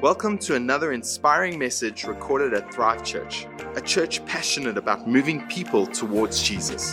Welcome 0.00 0.38
to 0.38 0.54
another 0.54 0.92
inspiring 0.92 1.58
message 1.58 2.04
recorded 2.04 2.54
at 2.54 2.72
Thrive 2.72 3.02
Church, 3.02 3.48
a 3.74 3.80
church 3.80 4.24
passionate 4.26 4.78
about 4.78 5.08
moving 5.08 5.44
people 5.48 5.88
towards 5.88 6.40
Jesus. 6.40 6.92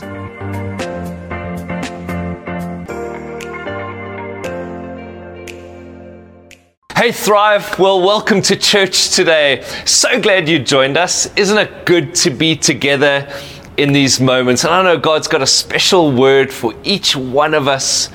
Hey 6.96 7.12
Thrive, 7.12 7.78
well, 7.78 8.02
welcome 8.02 8.42
to 8.42 8.56
church 8.56 9.12
today. 9.12 9.64
So 9.86 10.20
glad 10.20 10.50
you 10.50 10.58
joined 10.58 10.98
us. 10.98 11.32
Isn't 11.36 11.60
it 11.60 11.86
good 11.86 12.16
to 12.16 12.32
be 12.32 12.56
together 12.56 13.32
in 13.78 13.94
these 13.94 14.20
moments? 14.20 14.64
And 14.64 14.74
I 14.74 14.82
know 14.82 14.98
God's 14.98 15.28
got 15.28 15.44
a 15.44 15.48
special 15.48 16.12
word 16.12 16.52
for 16.52 16.74
each 16.84 17.16
one 17.16 17.54
of 17.54 17.68
us 17.68 18.10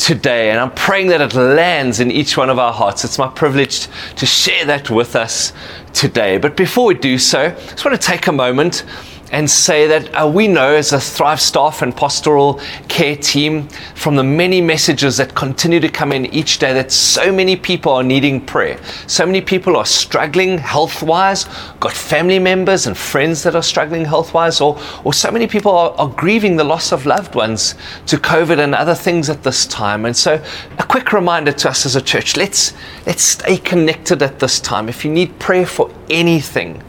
today, 0.00 0.50
and 0.50 0.58
I'm 0.58 0.72
praying 0.72 1.08
that 1.08 1.20
it 1.20 1.34
lands 1.34 2.00
in 2.00 2.10
each 2.10 2.36
one 2.36 2.48
of 2.48 2.58
our 2.58 2.72
hearts. 2.72 3.04
It's 3.04 3.18
my 3.18 3.28
privilege 3.28 3.86
to 4.16 4.24
share 4.24 4.64
that 4.64 4.88
with 4.88 5.14
us 5.14 5.52
today. 5.92 6.38
But 6.38 6.56
before 6.56 6.86
we 6.86 6.94
do 6.94 7.18
so, 7.18 7.40
I 7.40 7.50
just 7.50 7.84
want 7.84 8.00
to 8.00 8.06
take 8.06 8.26
a 8.26 8.32
moment 8.32 8.84
and 9.32 9.48
say 9.48 9.86
that 9.86 10.12
uh, 10.14 10.26
we 10.26 10.48
know 10.48 10.74
as 10.74 10.92
a 10.92 11.00
Thrive 11.00 11.40
staff 11.40 11.82
and 11.82 11.96
pastoral 11.96 12.60
care 12.88 13.16
team 13.16 13.68
from 13.94 14.16
the 14.16 14.24
many 14.24 14.60
messages 14.60 15.16
that 15.18 15.34
continue 15.34 15.80
to 15.80 15.88
come 15.88 16.12
in 16.12 16.26
each 16.26 16.58
day 16.58 16.72
that 16.72 16.90
so 16.90 17.32
many 17.32 17.56
people 17.56 17.92
are 17.92 18.02
needing 18.02 18.44
prayer. 18.44 18.78
So 19.06 19.24
many 19.26 19.40
people 19.40 19.76
are 19.76 19.86
struggling 19.86 20.58
health 20.58 21.02
wise, 21.02 21.44
got 21.78 21.92
family 21.92 22.38
members 22.38 22.86
and 22.86 22.96
friends 22.96 23.42
that 23.44 23.54
are 23.54 23.62
struggling 23.62 24.04
health 24.04 24.34
wise, 24.34 24.60
or, 24.60 24.78
or 25.04 25.14
so 25.14 25.30
many 25.30 25.46
people 25.46 25.72
are, 25.72 25.92
are 25.92 26.08
grieving 26.08 26.56
the 26.56 26.64
loss 26.64 26.92
of 26.92 27.06
loved 27.06 27.34
ones 27.34 27.74
to 28.06 28.16
COVID 28.16 28.58
and 28.58 28.74
other 28.74 28.94
things 28.94 29.30
at 29.30 29.42
this 29.42 29.66
time. 29.66 30.04
And 30.06 30.16
so, 30.16 30.42
a 30.78 30.82
quick 30.82 31.12
reminder 31.12 31.52
to 31.52 31.70
us 31.70 31.86
as 31.86 31.96
a 31.96 32.00
church 32.00 32.36
let's, 32.36 32.72
let's 33.06 33.22
stay 33.22 33.56
connected 33.56 34.22
at 34.22 34.38
this 34.38 34.60
time. 34.60 34.88
If 34.88 35.04
you 35.04 35.10
need 35.10 35.38
prayer 35.38 35.66
for 35.66 35.90
anything, 36.08 36.82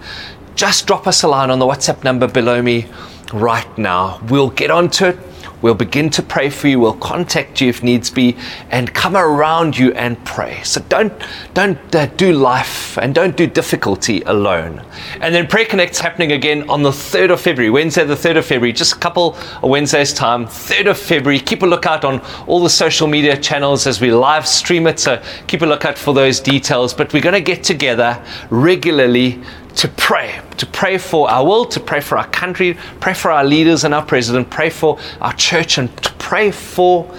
just 0.55 0.87
drop 0.87 1.07
us 1.07 1.23
a 1.23 1.27
line 1.27 1.49
on 1.49 1.59
the 1.59 1.65
WhatsApp 1.65 2.03
number 2.03 2.27
below 2.27 2.61
me 2.61 2.87
right 3.33 3.77
now. 3.77 4.19
We'll 4.29 4.49
get 4.49 4.71
onto 4.71 5.05
it. 5.05 5.19
We'll 5.61 5.75
begin 5.75 6.09
to 6.11 6.23
pray 6.23 6.49
for 6.49 6.67
you. 6.67 6.79
We'll 6.79 6.93
contact 6.93 7.61
you 7.61 7.69
if 7.69 7.83
needs 7.83 8.09
be 8.09 8.35
and 8.71 8.91
come 8.93 9.15
around 9.15 9.77
you 9.77 9.93
and 9.93 10.23
pray. 10.25 10.63
So 10.63 10.81
don't 10.89 11.13
don't 11.53 11.95
uh, 11.95 12.07
do 12.07 12.33
life 12.33 12.97
and 12.97 13.13
don't 13.13 13.37
do 13.37 13.45
difficulty 13.45 14.21
alone. 14.23 14.83
And 15.19 15.35
then 15.35 15.45
Prayer 15.45 15.65
Connect's 15.65 15.99
happening 15.99 16.31
again 16.31 16.67
on 16.67 16.81
the 16.81 16.89
3rd 16.89 17.33
of 17.33 17.41
February, 17.41 17.69
Wednesday 17.69 18.03
the 18.03 18.15
3rd 18.15 18.37
of 18.37 18.45
February, 18.45 18.73
just 18.73 18.93
a 18.93 18.97
couple 18.97 19.35
of 19.61 19.69
Wednesdays 19.69 20.13
time, 20.13 20.47
3rd 20.47 20.91
of 20.91 20.97
February. 20.97 21.39
Keep 21.39 21.61
a 21.61 21.67
lookout 21.67 22.03
on 22.03 22.21
all 22.47 22.63
the 22.63 22.69
social 22.69 23.07
media 23.07 23.37
channels 23.37 23.85
as 23.85 24.01
we 24.01 24.11
live 24.11 24.47
stream 24.47 24.87
it. 24.87 24.99
So 24.99 25.21
keep 25.45 25.61
a 25.61 25.65
lookout 25.67 25.97
for 25.97 26.13
those 26.13 26.39
details. 26.39 26.91
But 26.93 27.13
we're 27.13 27.21
going 27.21 27.33
to 27.33 27.41
get 27.41 27.63
together 27.63 28.23
regularly 28.49 29.39
to 29.75 29.87
pray, 29.87 30.41
to 30.57 30.65
pray 30.65 30.97
for 30.97 31.29
our 31.29 31.45
world, 31.45 31.71
to 31.71 31.79
pray 31.79 32.01
for 32.01 32.17
our 32.17 32.27
country, 32.27 32.77
pray 32.99 33.13
for 33.13 33.31
our 33.31 33.43
leaders 33.43 33.83
and 33.83 33.93
our 33.93 34.05
president, 34.05 34.49
pray 34.49 34.69
for 34.69 34.99
our 35.21 35.33
church, 35.33 35.77
and 35.77 35.95
to 36.03 36.11
pray 36.13 36.51
for 36.51 37.09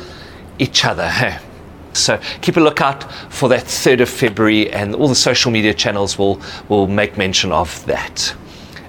each 0.59 0.85
other. 0.85 1.09
Hey? 1.09 1.39
So 1.95 2.19
keep 2.41 2.57
a 2.57 2.61
lookout 2.61 3.13
for 3.31 3.51
that 3.51 3.65
3rd 3.65 4.01
of 4.01 4.09
February, 4.09 4.73
and 4.73 4.95
all 4.95 5.09
the 5.09 5.15
social 5.15 5.51
media 5.51 5.75
channels 5.75 6.17
will, 6.17 6.41
will 6.71 6.87
make 6.87 7.19
mention 7.19 7.53
of 7.53 7.85
that. 7.85 8.35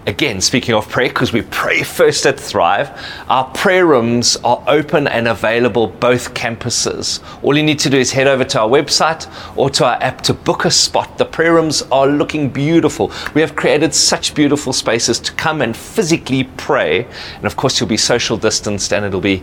Again, 0.05 0.41
speaking 0.41 0.75
of 0.75 0.89
prayer, 0.89 1.07
because 1.07 1.31
we 1.31 1.43
pray 1.43 1.81
first 1.81 2.25
at 2.25 2.37
Thrive, 2.37 2.91
our 3.29 3.45
prayer 3.51 3.85
rooms 3.85 4.35
are 4.43 4.61
open 4.67 5.07
and 5.07 5.29
available 5.29 5.87
both 5.87 6.33
campuses. 6.33 7.23
All 7.41 7.55
you 7.55 7.63
need 7.63 7.79
to 7.79 7.89
do 7.89 7.97
is 7.97 8.11
head 8.11 8.27
over 8.27 8.43
to 8.43 8.59
our 8.59 8.67
website 8.67 9.31
or 9.55 9.69
to 9.69 9.85
our 9.85 9.95
app 10.03 10.19
to 10.23 10.33
book 10.33 10.65
a 10.65 10.71
spot. 10.71 11.17
The 11.17 11.23
prayer 11.23 11.53
rooms 11.53 11.83
are 11.83 12.05
looking 12.05 12.49
beautiful. 12.49 13.13
We 13.33 13.39
have 13.39 13.55
created 13.55 13.95
such 13.95 14.35
beautiful 14.35 14.73
spaces 14.73 15.21
to 15.21 15.31
come 15.33 15.61
and 15.61 15.75
physically 15.75 16.43
pray. 16.57 17.07
And 17.37 17.45
of 17.45 17.55
course, 17.55 17.79
you'll 17.79 17.87
be 17.87 17.95
social 17.95 18.35
distanced 18.35 18.91
and 18.91 19.05
it'll 19.05 19.21
be 19.21 19.41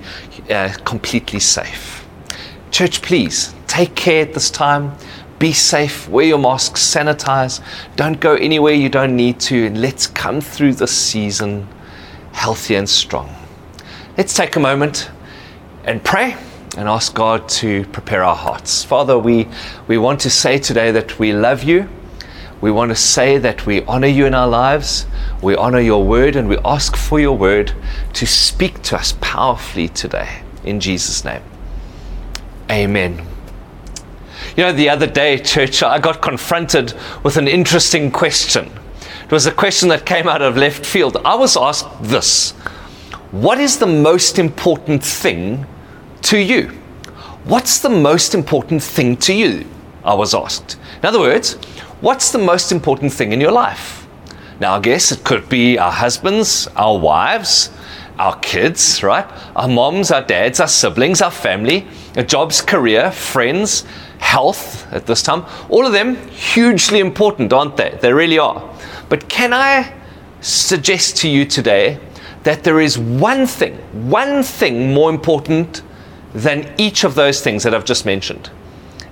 uh, 0.51 0.75
completely 0.85 1.41
safe. 1.41 2.07
Church, 2.71 3.01
please 3.01 3.55
take 3.67 3.95
care 3.95 4.23
at 4.23 4.35
this 4.35 4.51
time. 4.51 4.93
Be 5.41 5.55
safe, 5.55 6.07
wear 6.07 6.27
your 6.27 6.39
masks, 6.39 6.83
sanitize, 6.83 7.65
don't 7.97 8.21
go 8.21 8.35
anywhere 8.35 8.75
you 8.75 8.91
don't 8.91 9.17
need 9.17 9.41
to, 9.41 9.67
and 9.67 9.81
let's 9.81 10.07
come 10.07 10.43
through 10.43 10.75
this 10.75 10.97
season 10.97 11.67
healthy 12.33 12.75
and 12.75 12.87
strong. 12.89 13.35
Let's 14.19 14.35
take 14.35 14.57
a 14.57 14.61
moment 14.61 15.11
and 15.85 16.05
pray 16.05 16.37
and 16.77 16.91
ask 16.91 17.15
God 17.15 17.49
to 17.49 17.87
prepare 17.87 18.23
our 18.23 18.37
hearts. 18.37 18.85
Father, 18.85 19.19
we, 19.19 19.49
we 19.89 19.97
want 19.97 20.21
to 20.21 20.31
say 20.31 20.59
today 20.59 20.91
that 20.93 21.19
we 21.19 21.33
love 21.33 21.63
you. 21.63 21.89
We 22.61 22.71
want 22.71 22.91
to 22.91 22.95
say 22.95 23.39
that 23.39 23.65
we 23.65 23.83
honor 23.85 24.09
you 24.09 24.27
in 24.27 24.35
our 24.35 24.47
lives. 24.47 25.07
We 25.43 25.57
honor 25.57 25.81
your 25.81 26.05
word 26.05 26.37
and 26.37 26.51
we 26.51 26.59
ask 26.67 26.97
for 26.97 27.19
your 27.19 27.37
word 27.37 27.73
to 28.13 28.27
speak 28.27 28.83
to 28.83 28.97
us 28.97 29.15
powerfully 29.23 29.89
today. 29.89 30.43
In 30.65 30.81
Jesus' 30.81 31.25
name. 31.25 31.43
Amen. 32.71 33.30
You 34.57 34.65
know, 34.65 34.73
the 34.73 34.89
other 34.89 35.07
day, 35.07 35.39
church, 35.39 35.83
I 35.83 35.99
got 35.99 36.21
confronted 36.21 36.95
with 37.23 37.37
an 37.37 37.47
interesting 37.47 38.11
question. 38.11 38.71
It 39.25 39.33
was 39.33 39.47
a 39.47 39.53
question 39.53 39.89
that 39.91 40.05
came 40.05 40.27
out 40.27 40.43
of 40.43 40.57
left 40.57 40.85
field. 40.85 41.17
I 41.25 41.37
was 41.37 41.57
asked 41.57 41.87
this 42.03 42.51
What 43.31 43.61
is 43.61 43.79
the 43.79 43.87
most 43.87 44.39
important 44.39 45.05
thing 45.05 45.67
to 46.23 46.39
you? 46.39 46.69
What's 47.45 47.79
the 47.79 47.91
most 47.91 48.35
important 48.35 48.83
thing 48.83 49.17
to 49.19 49.33
you? 49.33 49.67
I 50.05 50.15
was 50.15 50.35
asked. 50.35 50.77
In 51.03 51.07
other 51.07 51.21
words, 51.21 51.55
what's 52.01 52.33
the 52.33 52.39
most 52.39 52.73
important 52.73 53.13
thing 53.13 53.33
in 53.33 53.41
your 53.41 53.53
life? 53.53 54.07
Now, 54.59 54.75
I 54.75 54.81
guess 54.81 55.13
it 55.13 55.25
could 55.25 55.49
be 55.49 55.79
our 55.79 55.93
husbands, 55.93 56.69
our 56.77 56.99
wives, 56.99 57.71
our 58.21 58.37
kids, 58.41 59.03
right? 59.03 59.27
Our 59.57 59.67
moms, 59.67 60.11
our 60.11 60.21
dads, 60.21 60.61
our 60.61 60.69
siblings, 60.69 61.23
our 61.23 61.31
family, 61.31 61.87
our 62.17 62.23
jobs, 62.23 62.61
career, 62.61 63.11
friends, 63.11 63.87
health 64.19 64.87
at 64.93 65.07
this 65.07 65.23
time. 65.23 65.47
All 65.71 65.87
of 65.87 65.93
them 65.93 66.17
hugely 66.29 67.01
important, 67.01 67.51
aren't 67.55 67.79
they? 67.79 67.99
They 68.03 68.13
really 68.13 68.39
are. 68.39 68.63
But 69.09 69.31
can 69.31 69.55
I 69.55 69.95
suggest 70.43 71.17
to 71.19 71.31
you 71.31 71.47
today 71.47 71.99
that 72.43 72.63
there 72.63 72.79
is 72.79 72.99
one 72.99 73.47
thing, 73.47 73.77
one 74.11 74.43
thing 74.43 74.93
more 74.93 75.09
important 75.09 75.81
than 76.35 76.75
each 76.77 77.05
of 77.05 77.15
those 77.15 77.41
things 77.41 77.63
that 77.63 77.75
I've 77.75 77.87
just 77.87 78.05
mentioned? 78.05 78.51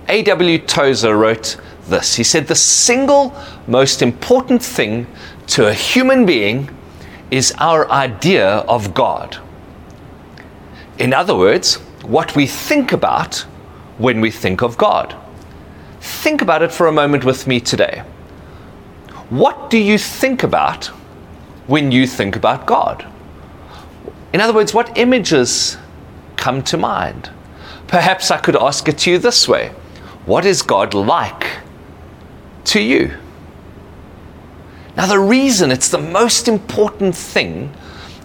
A.W. 0.07 0.59
Tozer 0.59 1.17
wrote 1.17 1.57
this. 1.87 2.13
He 2.13 2.23
said, 2.23 2.45
The 2.45 2.55
single 2.55 3.35
most 3.65 4.03
important 4.03 4.61
thing 4.61 5.07
to 5.47 5.67
a 5.67 5.73
human 5.73 6.27
being 6.27 6.69
is 7.31 7.53
our 7.57 7.89
idea 7.91 8.47
of 8.47 8.93
God. 8.93 9.37
In 10.97 11.13
other 11.13 11.35
words, 11.35 11.75
what 12.03 12.35
we 12.35 12.47
think 12.47 12.91
about 12.91 13.45
when 13.97 14.21
we 14.21 14.31
think 14.31 14.61
of 14.61 14.77
God. 14.77 15.15
Think 15.99 16.41
about 16.41 16.63
it 16.63 16.71
for 16.71 16.87
a 16.87 16.91
moment 16.91 17.25
with 17.25 17.45
me 17.45 17.59
today. 17.59 18.03
What 19.29 19.69
do 19.69 19.77
you 19.77 19.97
think 19.97 20.43
about 20.43 20.87
when 21.67 21.91
you 21.91 22.07
think 22.07 22.35
about 22.35 22.65
God? 22.65 23.05
In 24.33 24.41
other 24.41 24.53
words, 24.53 24.73
what 24.73 24.97
images 24.97 25.77
come 26.37 26.63
to 26.63 26.77
mind? 26.77 27.29
Perhaps 27.87 28.31
I 28.31 28.37
could 28.37 28.55
ask 28.55 28.87
it 28.87 28.97
to 28.99 29.11
you 29.11 29.17
this 29.19 29.47
way 29.47 29.69
What 30.25 30.45
is 30.45 30.61
God 30.61 30.93
like 30.93 31.59
to 32.65 32.81
you? 32.81 33.17
Now, 34.95 35.05
the 35.05 35.19
reason 35.19 35.71
it's 35.71 35.89
the 35.89 35.97
most 35.97 36.47
important 36.47 37.15
thing 37.15 37.73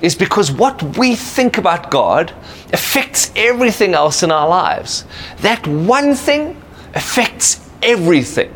is 0.00 0.14
because 0.14 0.50
what 0.50 0.98
we 0.98 1.14
think 1.14 1.56
about 1.56 1.90
God 1.90 2.32
affects 2.72 3.32
everything 3.36 3.94
else 3.94 4.22
in 4.22 4.30
our 4.30 4.48
lives. 4.48 5.04
That 5.38 5.66
one 5.66 6.14
thing 6.14 6.60
affects 6.94 7.60
everything. 7.82 8.52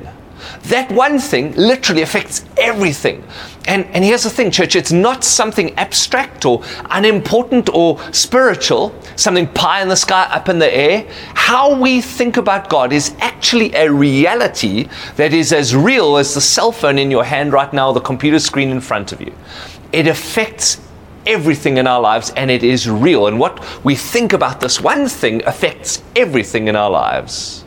That 0.64 0.90
one 0.92 1.18
thing 1.18 1.54
literally 1.54 2.02
affects 2.02 2.44
everything. 2.56 3.24
And, 3.68 3.84
and 3.92 4.02
here's 4.02 4.22
the 4.22 4.30
thing, 4.30 4.50
church 4.50 4.76
it's 4.76 4.92
not 4.92 5.22
something 5.22 5.74
abstract 5.78 6.46
or 6.46 6.62
unimportant 6.88 7.68
or 7.68 8.00
spiritual, 8.14 8.94
something 9.14 9.46
pie 9.46 9.82
in 9.82 9.88
the 9.88 9.96
sky, 9.96 10.24
up 10.32 10.48
in 10.48 10.58
the 10.58 10.74
air. 10.74 11.06
How 11.34 11.78
we 11.78 12.00
think 12.00 12.38
about 12.38 12.70
God 12.70 12.94
is 12.94 13.14
actually 13.18 13.74
a 13.74 13.92
reality 13.92 14.88
that 15.16 15.34
is 15.34 15.52
as 15.52 15.76
real 15.76 16.16
as 16.16 16.34
the 16.34 16.40
cell 16.40 16.72
phone 16.72 16.98
in 16.98 17.10
your 17.10 17.24
hand 17.24 17.52
right 17.52 17.70
now, 17.70 17.92
the 17.92 18.00
computer 18.00 18.38
screen 18.38 18.70
in 18.70 18.80
front 18.80 19.12
of 19.12 19.20
you. 19.20 19.34
It 19.92 20.06
affects 20.06 20.80
everything 21.26 21.76
in 21.76 21.86
our 21.86 22.00
lives 22.00 22.30
and 22.36 22.50
it 22.50 22.64
is 22.64 22.88
real. 22.88 23.26
And 23.26 23.38
what 23.38 23.84
we 23.84 23.94
think 23.94 24.32
about 24.32 24.60
this 24.60 24.80
one 24.80 25.08
thing 25.08 25.44
affects 25.44 26.02
everything 26.16 26.68
in 26.68 26.74
our 26.74 26.90
lives. 26.90 27.66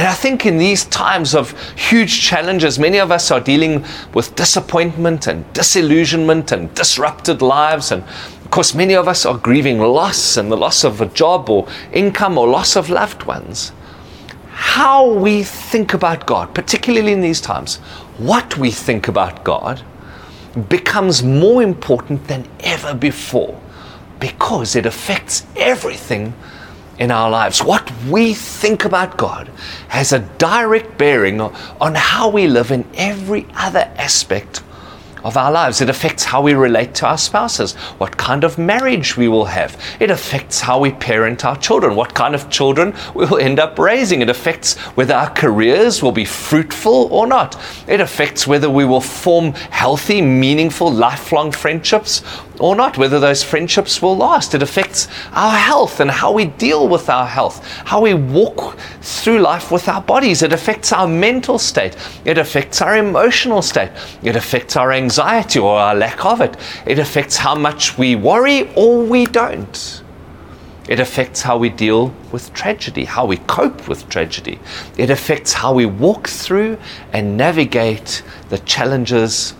And 0.00 0.08
I 0.08 0.14
think 0.14 0.46
in 0.46 0.56
these 0.56 0.86
times 0.86 1.34
of 1.34 1.50
huge 1.78 2.22
challenges, 2.22 2.78
many 2.78 2.96
of 2.96 3.12
us 3.12 3.30
are 3.30 3.38
dealing 3.38 3.84
with 4.14 4.34
disappointment 4.34 5.26
and 5.26 5.44
disillusionment 5.52 6.52
and 6.52 6.74
disrupted 6.74 7.42
lives. 7.42 7.92
And 7.92 8.02
of 8.02 8.50
course, 8.50 8.74
many 8.74 8.94
of 8.94 9.08
us 9.08 9.26
are 9.26 9.36
grieving 9.36 9.78
loss 9.78 10.38
and 10.38 10.50
the 10.50 10.56
loss 10.56 10.84
of 10.84 11.02
a 11.02 11.06
job 11.06 11.50
or 11.50 11.68
income 11.92 12.38
or 12.38 12.48
loss 12.48 12.76
of 12.76 12.88
loved 12.88 13.24
ones. 13.24 13.72
how 14.52 15.12
we 15.12 15.42
think 15.42 15.92
about 15.92 16.26
God, 16.26 16.54
particularly 16.54 17.12
in 17.12 17.20
these 17.20 17.42
times, 17.42 17.76
what 18.16 18.56
we 18.56 18.70
think 18.70 19.06
about 19.06 19.44
God 19.44 19.82
becomes 20.70 21.22
more 21.22 21.62
important 21.62 22.26
than 22.26 22.48
ever 22.60 22.94
before 22.94 23.60
because 24.18 24.76
it 24.76 24.86
affects 24.86 25.46
everything 25.56 26.32
in 27.00 27.10
our 27.10 27.30
lives. 27.30 27.64
What 27.64 27.90
we 28.04 28.34
think 28.34 28.84
about 28.84 29.16
God 29.16 29.48
has 29.88 30.12
a 30.12 30.20
direct 30.38 30.98
bearing 30.98 31.40
on 31.40 31.94
how 31.96 32.28
we 32.28 32.46
live 32.46 32.70
in 32.70 32.84
every 32.94 33.46
other 33.56 33.90
aspect 33.96 34.62
of 35.24 35.36
our 35.36 35.52
lives. 35.52 35.80
It 35.80 35.90
affects 35.90 36.24
how 36.24 36.42
we 36.42 36.54
relate 36.54 36.94
to 36.96 37.06
our 37.06 37.18
spouses, 37.18 37.74
what 37.98 38.16
kind 38.16 38.44
of 38.44 38.58
marriage 38.58 39.16
we 39.16 39.28
will 39.28 39.44
have. 39.46 39.78
It 40.00 40.10
affects 40.10 40.60
how 40.60 40.80
we 40.80 40.92
parent 40.92 41.44
our 41.44 41.56
children, 41.56 41.96
what 41.96 42.14
kind 42.14 42.34
of 42.34 42.48
children 42.50 42.94
we 43.14 43.26
will 43.26 43.38
end 43.38 43.58
up 43.58 43.78
raising. 43.78 44.22
It 44.22 44.30
affects 44.30 44.78
whether 44.96 45.14
our 45.14 45.30
careers 45.30 46.02
will 46.02 46.12
be 46.12 46.24
fruitful 46.24 47.08
or 47.12 47.26
not. 47.26 47.60
It 47.86 48.00
affects 48.00 48.46
whether 48.46 48.70
we 48.70 48.84
will 48.84 49.00
form 49.00 49.52
healthy, 49.52 50.22
meaningful, 50.22 50.90
lifelong 50.90 51.52
friendships 51.52 52.22
or 52.60 52.76
not, 52.76 52.98
whether 52.98 53.18
those 53.18 53.42
friendships 53.42 54.00
will 54.00 54.16
last. 54.16 54.54
It 54.54 54.62
affects 54.62 55.08
our 55.32 55.56
health 55.56 55.98
and 56.00 56.10
how 56.10 56.32
we 56.32 56.44
deal 56.44 56.88
with 56.88 57.08
our 57.08 57.26
health, 57.26 57.66
how 57.86 58.02
we 58.02 58.14
walk 58.14 58.78
through 59.00 59.40
life 59.40 59.72
with 59.72 59.88
our 59.88 60.02
bodies. 60.02 60.42
It 60.42 60.52
affects 60.52 60.92
our 60.92 61.08
mental 61.08 61.58
state. 61.58 61.96
It 62.24 62.38
affects 62.38 62.80
our 62.80 62.96
emotional 62.96 63.62
state. 63.62 63.90
It 64.22 64.36
affects 64.36 64.76
our 64.76 64.92
anxiety 64.92 65.58
or 65.58 65.78
our 65.78 65.94
lack 65.94 66.24
of 66.24 66.40
it. 66.40 66.56
It 66.86 66.98
affects 66.98 67.36
how 67.36 67.54
much 67.54 67.98
we 67.98 68.14
worry 68.14 68.72
or 68.74 69.02
we 69.02 69.26
don't. 69.26 70.02
It 70.88 70.98
affects 70.98 71.42
how 71.42 71.56
we 71.56 71.68
deal 71.68 72.12
with 72.32 72.52
tragedy, 72.52 73.04
how 73.04 73.24
we 73.24 73.36
cope 73.36 73.86
with 73.86 74.08
tragedy. 74.08 74.58
It 74.96 75.08
affects 75.08 75.52
how 75.52 75.72
we 75.72 75.86
walk 75.86 76.26
through 76.26 76.78
and 77.12 77.36
navigate 77.36 78.22
the 78.48 78.58
challenges 78.58 79.54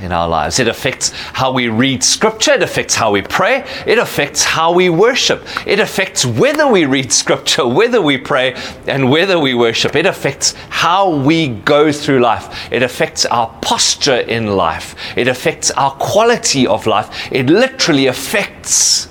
in 0.00 0.12
our 0.12 0.28
lives. 0.28 0.58
It 0.58 0.68
affects 0.68 1.10
how 1.10 1.52
we 1.52 1.68
read 1.68 2.02
scripture, 2.02 2.52
it 2.52 2.62
affects 2.62 2.94
how 2.94 3.12
we 3.12 3.22
pray, 3.22 3.64
it 3.86 3.98
affects 3.98 4.44
how 4.44 4.72
we 4.72 4.90
worship, 4.90 5.46
it 5.66 5.80
affects 5.80 6.26
whether 6.26 6.66
we 6.66 6.84
read 6.84 7.12
scripture, 7.12 7.66
whether 7.66 8.00
we 8.02 8.18
pray, 8.18 8.54
and 8.86 9.10
whether 9.10 9.38
we 9.38 9.54
worship. 9.54 9.96
It 9.96 10.06
affects 10.06 10.54
how 10.68 11.16
we 11.16 11.48
go 11.48 11.92
through 11.92 12.20
life, 12.20 12.70
it 12.70 12.82
affects 12.82 13.24
our 13.26 13.48
posture 13.62 14.18
in 14.18 14.56
life, 14.56 14.94
it 15.16 15.28
affects 15.28 15.70
our 15.72 15.92
quality 15.92 16.66
of 16.66 16.86
life, 16.86 17.32
it 17.32 17.46
literally 17.46 18.06
affects 18.06 19.08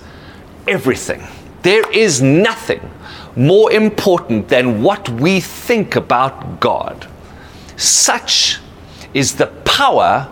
everything. 0.68 1.24
There 1.64 1.90
is 1.92 2.22
nothing 2.22 2.92
more 3.36 3.72
important 3.72 4.50
than 4.50 4.84
what 4.84 5.10
we 5.10 5.40
think 5.40 5.96
about 5.96 6.60
God. 6.60 7.08
Such 7.76 8.60
is 9.14 9.36
the 9.36 9.48
power 9.48 10.32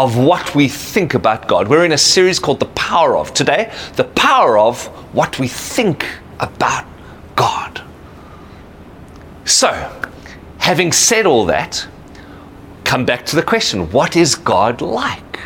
of 0.00 0.16
what 0.16 0.54
we 0.54 0.66
think 0.66 1.12
about 1.12 1.46
God. 1.46 1.68
We're 1.68 1.84
in 1.84 1.92
a 1.92 1.98
series 1.98 2.38
called 2.38 2.58
The 2.58 2.66
Power 2.66 3.18
of. 3.18 3.34
Today, 3.34 3.70
the 3.96 4.04
power 4.04 4.58
of 4.58 4.86
what 5.14 5.38
we 5.38 5.46
think 5.46 6.06
about 6.38 6.86
God. 7.36 7.82
So, 9.44 9.68
having 10.56 10.92
said 10.92 11.26
all 11.26 11.44
that, 11.46 11.86
come 12.82 13.04
back 13.04 13.26
to 13.26 13.36
the 13.36 13.42
question 13.42 13.92
what 13.92 14.16
is 14.16 14.36
God 14.36 14.80
like? 14.80 15.38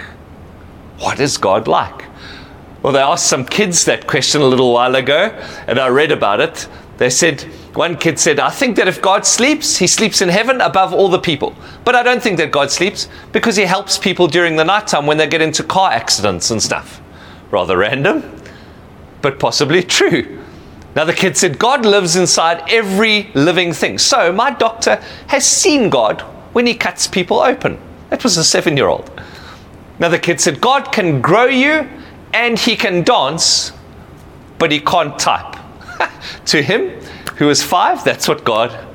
What 1.01 1.19
is 1.19 1.37
God 1.37 1.67
like? 1.67 2.05
Well, 2.81 2.93
they 2.93 3.01
asked 3.01 3.27
some 3.27 3.45
kids 3.45 3.85
that 3.87 4.07
question 4.07 4.41
a 4.41 4.47
little 4.47 4.73
while 4.73 4.95
ago, 4.95 5.37
and 5.67 5.81
I 5.81 5.89
read 5.89 6.13
about 6.13 6.39
it. 6.41 6.69
They 6.99 7.11
said, 7.11 7.45
one 7.77 7.97
kid 7.97 8.19
said, 8.19 8.39
I 8.39 8.51
think 8.51 8.77
that 8.77 8.87
if 8.87 9.03
God 9.03 9.27
sleeps, 9.27 9.79
he 9.79 9.87
sleeps 9.87 10.23
in 10.23 10.29
heaven 10.29 10.61
above 10.61 10.93
all 10.93 11.09
the 11.09 11.19
people. 11.19 11.55
But 11.85 11.95
I 11.95 12.03
don't 12.03 12.23
think 12.23 12.37
that 12.39 12.53
God 12.53 12.71
sleeps 12.71 13.09
because 13.33 13.57
he 13.57 13.65
helps 13.65 13.99
people 13.99 14.29
during 14.29 14.57
the 14.57 14.65
nighttime 14.65 15.07
when 15.07 15.17
they 15.17 15.27
get 15.27 15.43
into 15.43 15.65
car 15.65 15.91
accidents 15.91 16.51
and 16.51 16.63
stuff. 16.63 17.01
Rather 17.51 17.77
random, 17.77 18.41
but 19.23 19.39
possibly 19.39 19.83
true. 19.99 20.41
Another 20.95 21.13
kid 21.13 21.37
said, 21.37 21.59
God 21.59 21.85
lives 21.85 22.15
inside 22.15 22.63
every 22.71 23.31
living 23.35 23.73
thing. 23.73 23.99
So 23.99 24.33
my 24.33 24.53
doctor 24.53 25.03
has 25.27 25.45
seen 25.45 25.91
God 25.91 26.21
when 26.53 26.67
he 26.67 26.75
cuts 26.75 27.09
people 27.09 27.41
open. 27.41 27.79
That 28.11 28.23
was 28.23 28.37
a 28.37 28.45
seven 28.45 28.77
year 28.77 28.87
old. 28.87 29.11
Another 29.99 30.19
kid 30.19 30.41
said, 30.41 30.61
God 30.61 30.93
can 30.93 31.21
grow 31.21 31.47
you 31.47 31.89
and 32.33 32.57
he 32.57 32.77
can 32.77 33.03
dance, 33.03 33.73
but 34.59 34.71
he 34.71 34.79
can't 34.79 35.19
type. 35.19 35.57
to 36.47 36.63
him, 36.63 37.01
who 37.37 37.51
is 37.51 37.63
five, 37.63 38.05
that's 38.05 38.29
what 38.29 38.45
God 38.45 38.95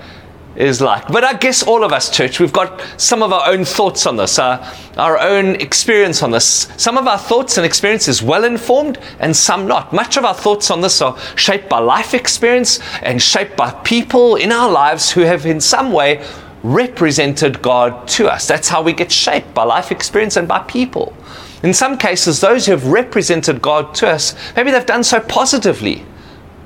is 0.55 0.81
like. 0.81 1.07
But 1.07 1.23
I 1.23 1.33
guess 1.33 1.63
all 1.63 1.83
of 1.83 1.93
us, 1.93 2.09
church, 2.09 2.39
we've 2.39 2.53
got 2.53 2.83
some 2.97 3.23
of 3.23 3.31
our 3.31 3.49
own 3.49 3.63
thoughts 3.63 4.05
on 4.05 4.17
this, 4.17 4.37
our, 4.37 4.59
our 4.97 5.17
own 5.19 5.55
experience 5.55 6.21
on 6.21 6.31
this. 6.31 6.67
Some 6.75 6.97
of 6.97 7.07
our 7.07 7.17
thoughts 7.17 7.57
and 7.57 7.65
experiences 7.65 8.21
well 8.21 8.43
informed, 8.43 8.97
and 9.19 9.35
some 9.35 9.67
not. 9.67 9.93
Much 9.93 10.17
of 10.17 10.25
our 10.25 10.33
thoughts 10.33 10.69
on 10.69 10.81
this 10.81 11.01
are 11.01 11.17
shaped 11.35 11.69
by 11.69 11.79
life 11.79 12.13
experience 12.13 12.79
and 13.01 13.21
shaped 13.21 13.55
by 13.55 13.71
people 13.83 14.35
in 14.35 14.51
our 14.51 14.69
lives 14.69 15.11
who 15.11 15.21
have, 15.21 15.45
in 15.45 15.61
some 15.61 15.93
way, 15.93 16.25
represented 16.61 17.61
God 17.61 18.07
to 18.09 18.27
us. 18.27 18.45
That's 18.45 18.67
how 18.67 18.81
we 18.81 18.91
get 18.91 19.11
shaped 19.11 19.53
by 19.53 19.63
life 19.63 19.91
experience 19.91 20.35
and 20.35 20.47
by 20.47 20.59
people. 20.59 21.15
In 21.63 21.73
some 21.73 21.97
cases, 21.97 22.41
those 22.41 22.65
who 22.65 22.71
have 22.71 22.87
represented 22.87 23.61
God 23.61 23.93
to 23.95 24.09
us, 24.09 24.35
maybe 24.55 24.71
they've 24.71 24.85
done 24.85 25.03
so 25.03 25.19
positively. 25.21 26.05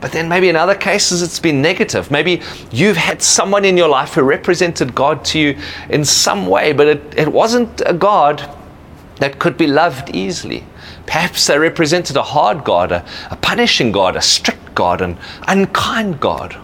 But 0.04 0.12
then 0.12 0.28
maybe 0.28 0.50
in 0.50 0.58
other 0.58 0.76
cases 0.76 1.22
it's 1.22 1.40
been 1.40 1.62
negative. 1.62 2.12
Maybe 2.12 2.42
you've 2.72 2.98
had 2.98 3.22
someone 3.22 3.64
in 3.64 3.78
your 3.78 3.88
life 3.88 4.16
who 4.16 4.24
represented 4.24 4.94
God 4.94 5.24
to 5.24 5.40
you 5.40 5.58
in 5.90 6.04
some 6.04 6.48
way, 6.48 6.74
but 6.74 6.88
it, 6.88 7.18
it 7.18 7.32
wasn't 7.32 7.82
a 7.86 7.94
God 7.94 8.54
that 9.22 9.40
could 9.40 9.56
be 9.56 9.66
loved 9.66 10.14
easily. 10.14 10.66
Perhaps 11.06 11.48
they 11.48 11.58
represented 11.58 12.18
a 12.18 12.22
hard 12.22 12.66
God, 12.66 12.92
a, 12.92 13.06
a 13.32 13.38
punishing 13.38 13.94
God, 13.94 14.18
a 14.18 14.22
strict 14.22 14.76
God, 14.76 15.00
an 15.00 15.18
unkind 15.48 16.20
God. 16.20 16.58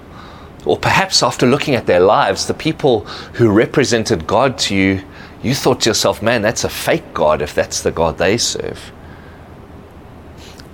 Or 0.65 0.77
perhaps 0.77 1.23
after 1.23 1.47
looking 1.47 1.75
at 1.75 1.85
their 1.85 2.01
lives, 2.01 2.45
the 2.45 2.53
people 2.53 3.05
who 3.35 3.49
represented 3.49 4.27
God 4.27 4.57
to 4.57 4.75
you, 4.75 5.01
you 5.41 5.55
thought 5.55 5.79
to 5.81 5.89
yourself, 5.91 6.21
man, 6.21 6.41
that's 6.41 6.65
a 6.65 6.69
fake 6.69 7.13
God 7.13 7.41
if 7.41 7.55
that's 7.55 7.83
the 7.83 7.91
God 7.91 8.17
they 8.17 8.37
serve 8.37 8.91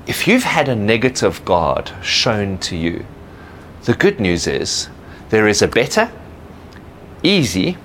if 0.07 0.27
you've 0.27 0.43
had 0.43 0.69
a 0.69 0.75
negative 0.75 1.43
God 1.45 1.91
shown 2.03 2.57
to 2.59 2.75
you, 2.75 3.05
the 3.83 3.93
good 3.93 4.19
news 4.19 4.47
is 4.47 4.89
there 5.29 5.47
is 5.47 5.61
a 5.61 5.67
better, 5.67 6.11
easy, 7.23 7.77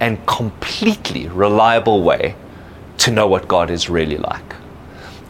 and 0.00 0.24
completely 0.26 1.28
reliable 1.28 2.02
way 2.02 2.36
to 2.98 3.10
know 3.10 3.26
what 3.26 3.48
God 3.48 3.70
is 3.70 3.90
really 3.90 4.18
like. 4.18 4.54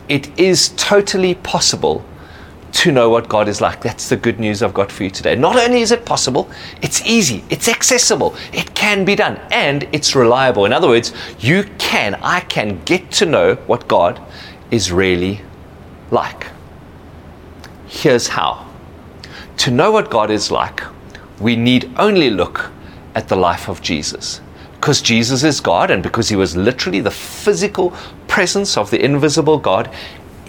It 0.09 0.39
is 0.39 0.71
totally 0.77 1.35
possible 1.37 2.05
to 2.73 2.93
know 2.93 3.09
what 3.09 3.29
God 3.29 3.49
is 3.49 3.61
like. 3.61 3.81
That's 3.81 4.09
the 4.09 4.17
good 4.17 4.39
news 4.39 4.63
I've 4.63 4.75
got 4.75 4.93
for 4.93 5.05
you 5.05 5.11
today. 5.11 5.37
Not 5.37 5.57
only 5.57 5.81
is 5.81 5.93
it 5.93 6.05
possible, 6.05 6.51
it's 6.83 7.07
easy, 7.07 7.45
it's 7.49 7.69
accessible, 7.69 8.35
it 8.53 8.75
can 8.75 9.05
be 9.05 9.15
done, 9.15 9.41
and 9.51 9.89
it's 9.93 10.15
reliable. 10.15 10.67
In 10.67 10.73
other 10.73 10.89
words, 10.89 11.15
you 11.39 11.65
can, 11.79 12.17
I 12.17 12.41
can 12.41 12.83
get 12.85 13.11
to 13.13 13.27
know 13.27 13.55
what 13.67 13.89
God 13.89 14.21
is 14.71 14.93
really 14.93 15.41
like. 16.11 16.47
Here's 17.87 18.29
how. 18.29 18.71
To 19.59 19.71
know 19.71 19.91
what 19.91 20.11
God 20.11 20.31
is 20.31 20.51
like, 20.51 20.83
we 21.41 21.57
need 21.57 21.91
only 21.97 22.31
look 22.31 22.71
at 23.15 23.29
the 23.29 23.37
life 23.37 23.69
of 23.69 23.83
Jesus. 23.83 24.41
Because 24.75 25.01
Jesus 25.01 25.45
is 25.45 25.61
God, 25.61 25.91
and 25.91 26.03
because 26.03 26.29
he 26.29 26.37
was 26.37 26.57
literally 26.57 27.01
the 27.01 27.11
physical 27.11 27.93
presence 28.29 28.77
of 28.77 28.91
the 28.91 29.03
invisible 29.03 29.59
God, 29.59 29.91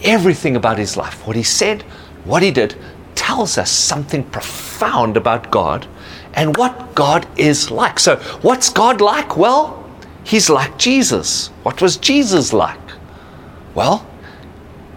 everything 0.03 0.55
about 0.55 0.77
his 0.77 0.97
life, 0.97 1.25
what 1.25 1.35
he 1.35 1.43
said, 1.43 1.83
what 2.25 2.43
he 2.43 2.51
did, 2.51 2.75
tells 3.15 3.57
us 3.57 3.71
something 3.71 4.23
profound 4.25 5.15
about 5.15 5.51
God 5.51 5.87
and 6.33 6.57
what 6.57 6.95
God 6.95 7.27
is 7.37 7.71
like. 7.71 7.99
So, 7.99 8.17
what's 8.41 8.69
God 8.69 8.99
like? 8.99 9.37
Well, 9.37 9.83
he's 10.23 10.49
like 10.49 10.77
Jesus. 10.77 11.47
What 11.63 11.81
was 11.81 11.97
Jesus 11.97 12.51
like? 12.51 12.79
Well, 13.73 14.05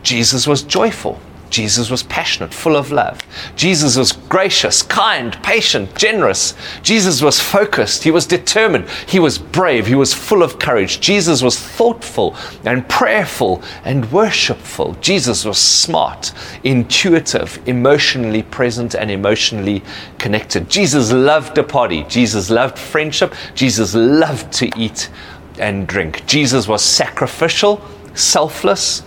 Jesus 0.03 0.47
was 0.47 0.63
joyful. 0.63 1.21
Jesus 1.51 1.91
was 1.91 2.03
passionate, 2.03 2.53
full 2.53 2.77
of 2.77 2.93
love. 2.93 3.21
Jesus 3.57 3.97
was 3.97 4.13
gracious, 4.13 4.83
kind, 4.83 5.33
patient, 5.43 5.95
generous. 5.97 6.55
Jesus 6.83 7.23
was 7.23 7.41
focused. 7.41 8.05
He 8.05 8.11
was 8.11 8.27
determined. 8.27 8.89
He 9.07 9.19
was 9.19 9.39
brave. 9.39 9.87
He 9.87 9.95
was 9.95 10.13
full 10.13 10.43
of 10.43 10.59
courage. 10.59 11.01
Jesus 11.01 11.43
was 11.43 11.59
thoughtful 11.59 12.37
and 12.65 12.89
prayerful 12.89 13.63
and 13.85 14.11
worshipful. 14.13 14.95
Jesus 15.01 15.45
was 15.45 15.59
smart, 15.59 16.33
intuitive, 16.65 17.59
emotionally 17.67 18.43
present, 18.43 18.95
and 18.95 19.11
emotionally 19.11 19.83
connected. 20.19 20.69
Jesus 20.69 21.13
loved 21.13 21.57
a 21.59 21.63
party. 21.63 22.05
Jesus 22.05 22.51
loved 22.51 22.79
friendship. 22.79 23.35
Jesus 23.55 23.95
loved 23.95 24.53
to 24.55 24.71
eat 24.77 25.11
and 25.59 25.87
drink. 25.87 26.25
Jesus 26.27 26.69
was 26.69 26.85
sacrificial, 26.85 27.81
selfless, 28.15 29.03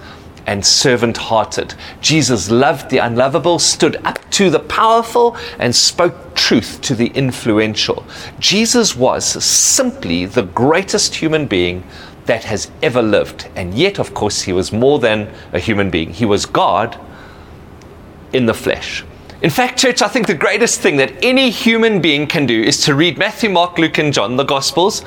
and 0.51 0.65
servant 0.65 1.15
hearted. 1.15 1.73
Jesus 2.01 2.51
loved 2.51 2.89
the 2.89 2.97
unlovable, 2.97 3.57
stood 3.57 3.95
up 4.03 4.19
to 4.31 4.49
the 4.49 4.59
powerful, 4.59 5.37
and 5.59 5.73
spoke 5.73 6.35
truth 6.35 6.81
to 6.81 6.93
the 6.93 7.07
influential. 7.07 8.05
Jesus 8.37 8.93
was 8.93 9.25
simply 9.45 10.25
the 10.25 10.43
greatest 10.43 11.15
human 11.15 11.45
being 11.45 11.85
that 12.25 12.43
has 12.43 12.69
ever 12.83 13.01
lived. 13.01 13.47
And 13.55 13.73
yet, 13.73 13.97
of 13.97 14.13
course, 14.13 14.41
he 14.41 14.51
was 14.51 14.73
more 14.73 14.99
than 14.99 15.33
a 15.53 15.59
human 15.59 15.89
being, 15.89 16.11
he 16.11 16.25
was 16.25 16.45
God 16.45 16.99
in 18.33 18.45
the 18.45 18.53
flesh. 18.53 19.05
In 19.41 19.49
fact, 19.49 19.79
church, 19.79 20.01
I 20.01 20.09
think 20.09 20.27
the 20.27 20.33
greatest 20.33 20.81
thing 20.81 20.97
that 20.97 21.13
any 21.23 21.49
human 21.49 22.01
being 22.01 22.27
can 22.27 22.45
do 22.45 22.61
is 22.61 22.83
to 22.83 22.93
read 22.93 23.17
Matthew, 23.17 23.49
Mark, 23.49 23.77
Luke, 23.77 23.97
and 23.99 24.11
John, 24.11 24.35
the 24.35 24.43
Gospels, 24.43 25.01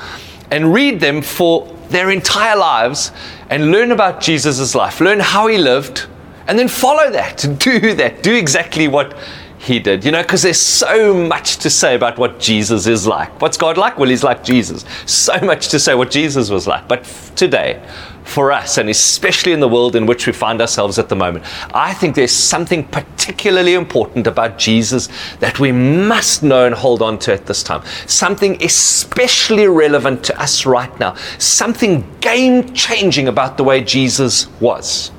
and 0.49 0.73
read 0.73 0.99
them 0.99 1.21
for 1.21 1.71
their 1.89 2.11
entire 2.11 2.55
lives 2.55 3.11
and 3.49 3.71
learn 3.71 3.91
about 3.91 4.21
Jesus' 4.21 4.75
life, 4.75 5.01
learn 5.01 5.19
how 5.19 5.47
he 5.47 5.57
lived, 5.57 6.07
and 6.47 6.57
then 6.57 6.67
follow 6.67 7.09
that, 7.11 7.45
do 7.59 7.93
that, 7.95 8.23
do 8.23 8.35
exactly 8.35 8.87
what 8.87 9.15
he 9.57 9.79
did. 9.79 10.05
You 10.05 10.11
know, 10.11 10.21
because 10.21 10.43
there's 10.43 10.59
so 10.59 11.13
much 11.13 11.57
to 11.57 11.69
say 11.69 11.95
about 11.95 12.17
what 12.17 12.39
Jesus 12.39 12.87
is 12.87 13.07
like. 13.07 13.41
What's 13.41 13.57
God 13.57 13.77
like? 13.77 13.97
Well, 13.97 14.09
he's 14.09 14.23
like 14.23 14.43
Jesus. 14.43 14.85
So 15.05 15.37
much 15.39 15.69
to 15.69 15.79
say 15.79 15.95
what 15.95 16.11
Jesus 16.11 16.49
was 16.49 16.67
like. 16.67 16.87
But 16.87 17.03
today, 17.35 17.81
for 18.25 18.51
us, 18.51 18.77
and 18.77 18.89
especially 18.89 19.53
in 19.53 19.59
the 19.59 19.67
world 19.67 19.95
in 19.95 20.05
which 20.05 20.27
we 20.27 20.33
find 20.33 20.59
ourselves 20.59 20.99
at 20.99 21.07
the 21.09 21.15
moment. 21.15 21.45
I 21.73 21.93
think 21.93 22.15
there's 22.15 22.33
something 22.33 22.83
particularly 22.85 23.75
important 23.75 24.27
about 24.27 24.57
Jesus 24.57 25.07
that 25.39 25.59
we 25.59 25.71
must 25.71 26.43
know 26.43 26.65
and 26.65 26.75
hold 26.75 27.01
on 27.01 27.19
to 27.19 27.33
at 27.33 27.45
this 27.45 27.63
time. 27.63 27.83
Something 28.07 28.61
especially 28.63 29.67
relevant 29.67 30.23
to 30.25 30.41
us 30.41 30.65
right 30.65 30.99
now. 30.99 31.13
Something 31.37 32.05
game 32.19 32.73
changing 32.73 33.27
about 33.27 33.57
the 33.57 33.63
way 33.63 33.81
Jesus 33.81 34.47
was. 34.59 35.11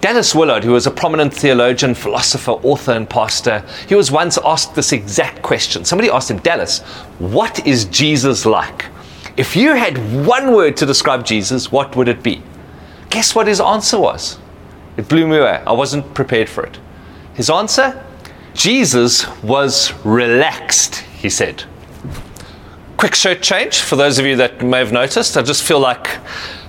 Dallas 0.00 0.34
Willard, 0.34 0.62
who 0.62 0.72
was 0.72 0.86
a 0.86 0.90
prominent 0.90 1.32
theologian, 1.32 1.94
philosopher, 1.94 2.52
author, 2.52 2.92
and 2.92 3.08
pastor, 3.08 3.64
he 3.88 3.94
was 3.94 4.12
once 4.12 4.38
asked 4.44 4.74
this 4.74 4.92
exact 4.92 5.42
question. 5.42 5.84
Somebody 5.84 6.10
asked 6.10 6.30
him, 6.30 6.38
Dallas, 6.38 6.80
what 7.18 7.66
is 7.66 7.86
Jesus 7.86 8.44
like? 8.44 8.86
If 9.36 9.54
you 9.54 9.74
had 9.74 9.98
one 10.26 10.52
word 10.52 10.78
to 10.78 10.86
describe 10.86 11.26
Jesus, 11.26 11.70
what 11.70 11.94
would 11.94 12.08
it 12.08 12.22
be? 12.22 12.42
Guess 13.10 13.34
what 13.34 13.46
his 13.46 13.60
answer 13.60 13.98
was? 13.98 14.38
It 14.96 15.08
blew 15.08 15.26
me 15.26 15.36
away. 15.36 15.62
I 15.66 15.72
wasn't 15.72 16.14
prepared 16.14 16.48
for 16.48 16.64
it. 16.64 16.78
His 17.34 17.50
answer? 17.50 18.02
Jesus 18.54 19.28
was 19.42 19.92
relaxed, 20.04 20.96
he 20.96 21.28
said. 21.28 21.64
Quick 22.96 23.14
shirt 23.14 23.42
change 23.42 23.80
for 23.80 23.96
those 23.96 24.18
of 24.18 24.24
you 24.24 24.36
that 24.36 24.64
may 24.64 24.78
have 24.78 24.92
noticed. 24.92 25.36
I 25.36 25.42
just 25.42 25.62
feel 25.62 25.80
like 25.80 26.06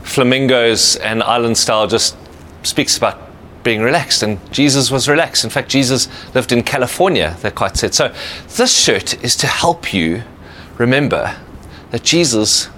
flamingos 0.04 0.98
and 0.98 1.24
island 1.24 1.58
style 1.58 1.88
just 1.88 2.18
speaks 2.64 2.98
about 2.98 3.18
being 3.64 3.82
relaxed, 3.82 4.24
and 4.24 4.40
Jesus 4.52 4.92
was 4.92 5.08
relaxed. 5.08 5.46
In 5.46 5.50
fact, 5.50 5.70
Jesus 5.70 6.10
lived 6.36 6.52
in 6.52 6.64
California, 6.64 7.38
they 7.42 7.52
quite 7.52 7.78
said. 7.78 7.94
So, 7.94 8.14
this 8.58 8.78
shirt 8.78 9.24
is 9.24 9.38
to 9.38 9.48
help 9.48 9.94
you 9.94 10.24
remember 10.78 11.36
that 11.92 12.04
Jesus 12.04 12.70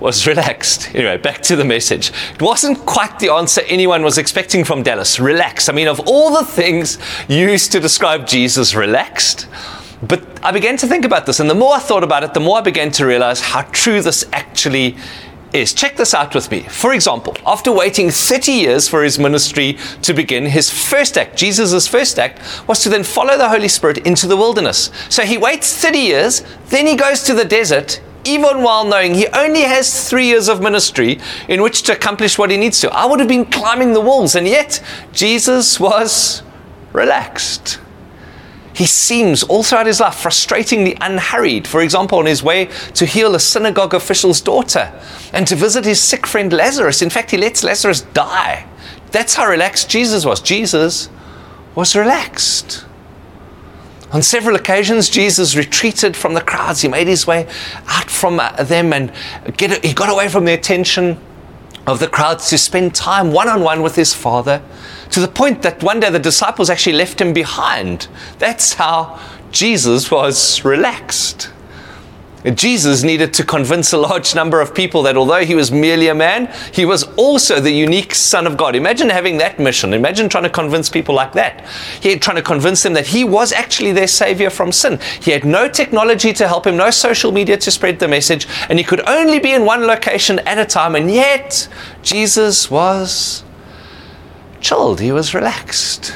was 0.00 0.26
relaxed. 0.26 0.94
Anyway, 0.94 1.16
back 1.16 1.42
to 1.42 1.56
the 1.56 1.64
message. 1.64 2.12
It 2.34 2.42
wasn't 2.42 2.84
quite 2.86 3.18
the 3.18 3.32
answer 3.32 3.62
anyone 3.66 4.02
was 4.02 4.18
expecting 4.18 4.64
from 4.64 4.82
Dallas. 4.82 5.18
Relax. 5.18 5.68
I 5.68 5.72
mean, 5.72 5.88
of 5.88 6.00
all 6.06 6.36
the 6.36 6.44
things 6.44 6.98
used 7.28 7.72
to 7.72 7.80
describe 7.80 8.26
Jesus, 8.26 8.74
relaxed. 8.74 9.48
But 10.02 10.22
I 10.44 10.52
began 10.52 10.76
to 10.78 10.86
think 10.86 11.04
about 11.04 11.26
this, 11.26 11.40
and 11.40 11.50
the 11.50 11.54
more 11.54 11.74
I 11.74 11.80
thought 11.80 12.04
about 12.04 12.22
it, 12.22 12.32
the 12.32 12.40
more 12.40 12.58
I 12.58 12.60
began 12.60 12.92
to 12.92 13.06
realize 13.06 13.40
how 13.40 13.62
true 13.62 14.00
this 14.00 14.24
actually 14.32 14.96
is. 15.52 15.72
Check 15.72 15.96
this 15.96 16.14
out 16.14 16.34
with 16.34 16.50
me. 16.50 16.60
For 16.62 16.92
example, 16.92 17.36
after 17.46 17.72
waiting 17.72 18.10
30 18.10 18.52
years 18.52 18.88
for 18.88 19.02
his 19.02 19.18
ministry 19.18 19.78
to 20.02 20.14
begin, 20.14 20.46
his 20.46 20.70
first 20.70 21.18
act, 21.18 21.36
Jesus' 21.36 21.88
first 21.88 22.18
act, 22.18 22.40
was 22.68 22.82
to 22.82 22.88
then 22.88 23.02
follow 23.02 23.36
the 23.36 23.48
Holy 23.48 23.68
Spirit 23.68 23.98
into 24.06 24.26
the 24.26 24.36
wilderness. 24.36 24.90
So 25.08 25.22
he 25.22 25.38
waits 25.38 25.74
30 25.74 25.98
years, 25.98 26.44
then 26.66 26.86
he 26.86 26.94
goes 26.94 27.22
to 27.24 27.34
the 27.34 27.44
desert 27.44 28.00
even 28.28 28.62
while 28.62 28.84
knowing 28.84 29.14
he 29.14 29.26
only 29.28 29.62
has 29.62 30.08
three 30.08 30.26
years 30.26 30.48
of 30.48 30.60
ministry 30.60 31.18
in 31.48 31.62
which 31.62 31.82
to 31.82 31.92
accomplish 31.92 32.36
what 32.36 32.50
he 32.50 32.56
needs 32.56 32.80
to. 32.80 32.92
I 32.92 33.06
would 33.06 33.20
have 33.20 33.28
been 33.28 33.46
climbing 33.46 33.94
the 33.94 34.00
walls, 34.00 34.34
and 34.34 34.46
yet 34.46 34.82
Jesus 35.12 35.80
was 35.80 36.42
relaxed. 36.92 37.80
He 38.74 38.86
seems 38.86 39.42
all 39.42 39.64
throughout 39.64 39.86
his 39.86 39.98
life 39.98 40.22
frustratingly 40.22 40.96
unhurried. 41.00 41.66
For 41.66 41.80
example, 41.80 42.18
on 42.18 42.26
his 42.26 42.44
way 42.44 42.66
to 42.94 43.06
heal 43.06 43.34
a 43.34 43.40
synagogue 43.40 43.92
official's 43.92 44.40
daughter 44.40 44.92
and 45.32 45.46
to 45.48 45.56
visit 45.56 45.84
his 45.84 46.00
sick 46.00 46.26
friend 46.26 46.52
Lazarus. 46.52 47.02
In 47.02 47.10
fact, 47.10 47.32
he 47.32 47.36
lets 47.36 47.64
Lazarus 47.64 48.02
die. 48.02 48.68
That's 49.10 49.34
how 49.34 49.48
relaxed 49.48 49.90
Jesus 49.90 50.24
was. 50.24 50.40
Jesus 50.40 51.08
was 51.74 51.96
relaxed. 51.96 52.84
On 54.12 54.22
several 54.22 54.56
occasions, 54.56 55.10
Jesus 55.10 55.54
retreated 55.54 56.16
from 56.16 56.34
the 56.34 56.40
crowds. 56.40 56.80
He 56.80 56.88
made 56.88 57.08
his 57.08 57.26
way 57.26 57.46
out 57.86 58.08
from 58.08 58.40
uh, 58.40 58.50
them 58.62 58.92
and 58.92 59.12
get, 59.56 59.84
he 59.84 59.92
got 59.92 60.08
away 60.08 60.28
from 60.28 60.46
the 60.46 60.54
attention 60.54 61.18
of 61.86 62.00
the 62.00 62.08
crowds 62.08 62.48
to 62.50 62.58
spend 62.58 62.94
time 62.94 63.32
one 63.32 63.48
on 63.48 63.62
one 63.62 63.82
with 63.82 63.96
his 63.96 64.14
Father 64.14 64.62
to 65.10 65.20
the 65.20 65.28
point 65.28 65.62
that 65.62 65.82
one 65.82 66.00
day 66.00 66.10
the 66.10 66.18
disciples 66.18 66.70
actually 66.70 66.96
left 66.96 67.20
him 67.20 67.32
behind. 67.32 68.08
That's 68.38 68.74
how 68.74 69.20
Jesus 69.50 70.10
was 70.10 70.64
relaxed. 70.64 71.50
Jesus 72.54 73.02
needed 73.02 73.34
to 73.34 73.44
convince 73.44 73.92
a 73.92 73.98
large 73.98 74.34
number 74.34 74.60
of 74.60 74.74
people 74.74 75.02
that 75.02 75.16
although 75.16 75.44
he 75.44 75.54
was 75.54 75.72
merely 75.72 76.08
a 76.08 76.14
man, 76.14 76.52
he 76.72 76.84
was 76.84 77.02
also 77.16 77.60
the 77.60 77.72
unique 77.72 78.14
Son 78.14 78.46
of 78.46 78.56
God. 78.56 78.76
Imagine 78.76 79.10
having 79.10 79.38
that 79.38 79.58
mission. 79.58 79.92
Imagine 79.92 80.28
trying 80.28 80.44
to 80.44 80.50
convince 80.50 80.88
people 80.88 81.14
like 81.14 81.32
that. 81.32 81.66
He 82.00 82.10
had 82.10 82.22
trying 82.22 82.36
to 82.36 82.42
convince 82.42 82.82
them 82.82 82.92
that 82.94 83.08
he 83.08 83.24
was 83.24 83.52
actually 83.52 83.92
their 83.92 84.06
savior 84.06 84.50
from 84.50 84.70
sin. 84.70 85.00
He 85.20 85.32
had 85.32 85.44
no 85.44 85.68
technology 85.68 86.32
to 86.34 86.46
help 86.46 86.66
him, 86.66 86.76
no 86.76 86.90
social 86.90 87.32
media 87.32 87.56
to 87.56 87.70
spread 87.70 87.98
the 87.98 88.08
message, 88.08 88.46
and 88.68 88.78
he 88.78 88.84
could 88.84 89.06
only 89.08 89.40
be 89.40 89.52
in 89.52 89.64
one 89.64 89.82
location 89.86 90.38
at 90.40 90.58
a 90.58 90.64
time. 90.64 90.94
And 90.94 91.10
yet, 91.10 91.68
Jesus 92.02 92.70
was 92.70 93.42
chilled, 94.60 95.00
he 95.00 95.10
was 95.10 95.34
relaxed. 95.34 96.14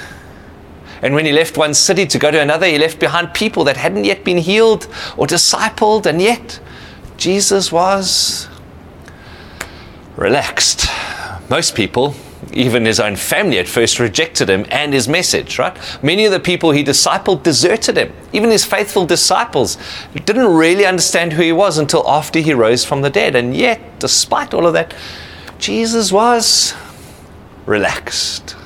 And 1.03 1.15
when 1.15 1.27
he 1.27 1.33
left 1.33 1.57
one 1.57 1.75
city 1.75 2.07
to 2.07 2.19
go 2.19 2.31
to 2.31 2.41
another, 2.41 2.67
he 2.67 2.79
left 2.79 3.01
behind 3.01 3.35
people 3.35 3.65
that 3.65 3.77
hadn't 3.77 4.05
yet 4.05 4.25
been 4.25 4.39
healed 4.39 4.87
or 5.17 5.27
discipled, 5.27 6.07
and 6.07 6.23
yet 6.23 6.61
Jesus 7.17 7.73
was 7.73 8.49
relaxed. 10.17 10.87
Most 11.51 11.75
people, 11.75 12.15
even 12.53 12.85
his 12.85 13.01
own 13.01 13.17
family 13.17 13.59
at 13.59 13.69
first 13.69 13.99
rejected 13.99 14.49
him 14.49 14.65
and 14.71 14.93
his 14.93 15.09
message, 15.09 15.59
right? 15.59 15.77
Many 16.03 16.25
of 16.25 16.33
the 16.33 16.41
people 16.41 16.71
he 16.71 16.85
discipled 16.85 17.43
deserted 17.43 17.97
him. 17.97 18.13
Even 18.33 18.51
his 18.51 18.65
faithful 18.65 19.05
disciples 19.05 19.79
didn't 20.25 20.55
really 20.55 20.87
understand 20.87 21.33
who 21.33 21.43
he 21.43 21.53
was 21.53 21.79
until 21.79 22.09
after 22.09 22.39
he 22.39 22.55
rose 22.55 22.85
from 22.85 23.03
the 23.03 23.11
dead. 23.11 23.35
And 23.35 23.57
yet, 23.57 23.99
despite 23.99 24.55
all 24.55 24.67
of 24.67 24.73
that, 24.75 24.95
Jesus 25.59 26.13
was 26.13 26.75
relaxed. 27.67 28.57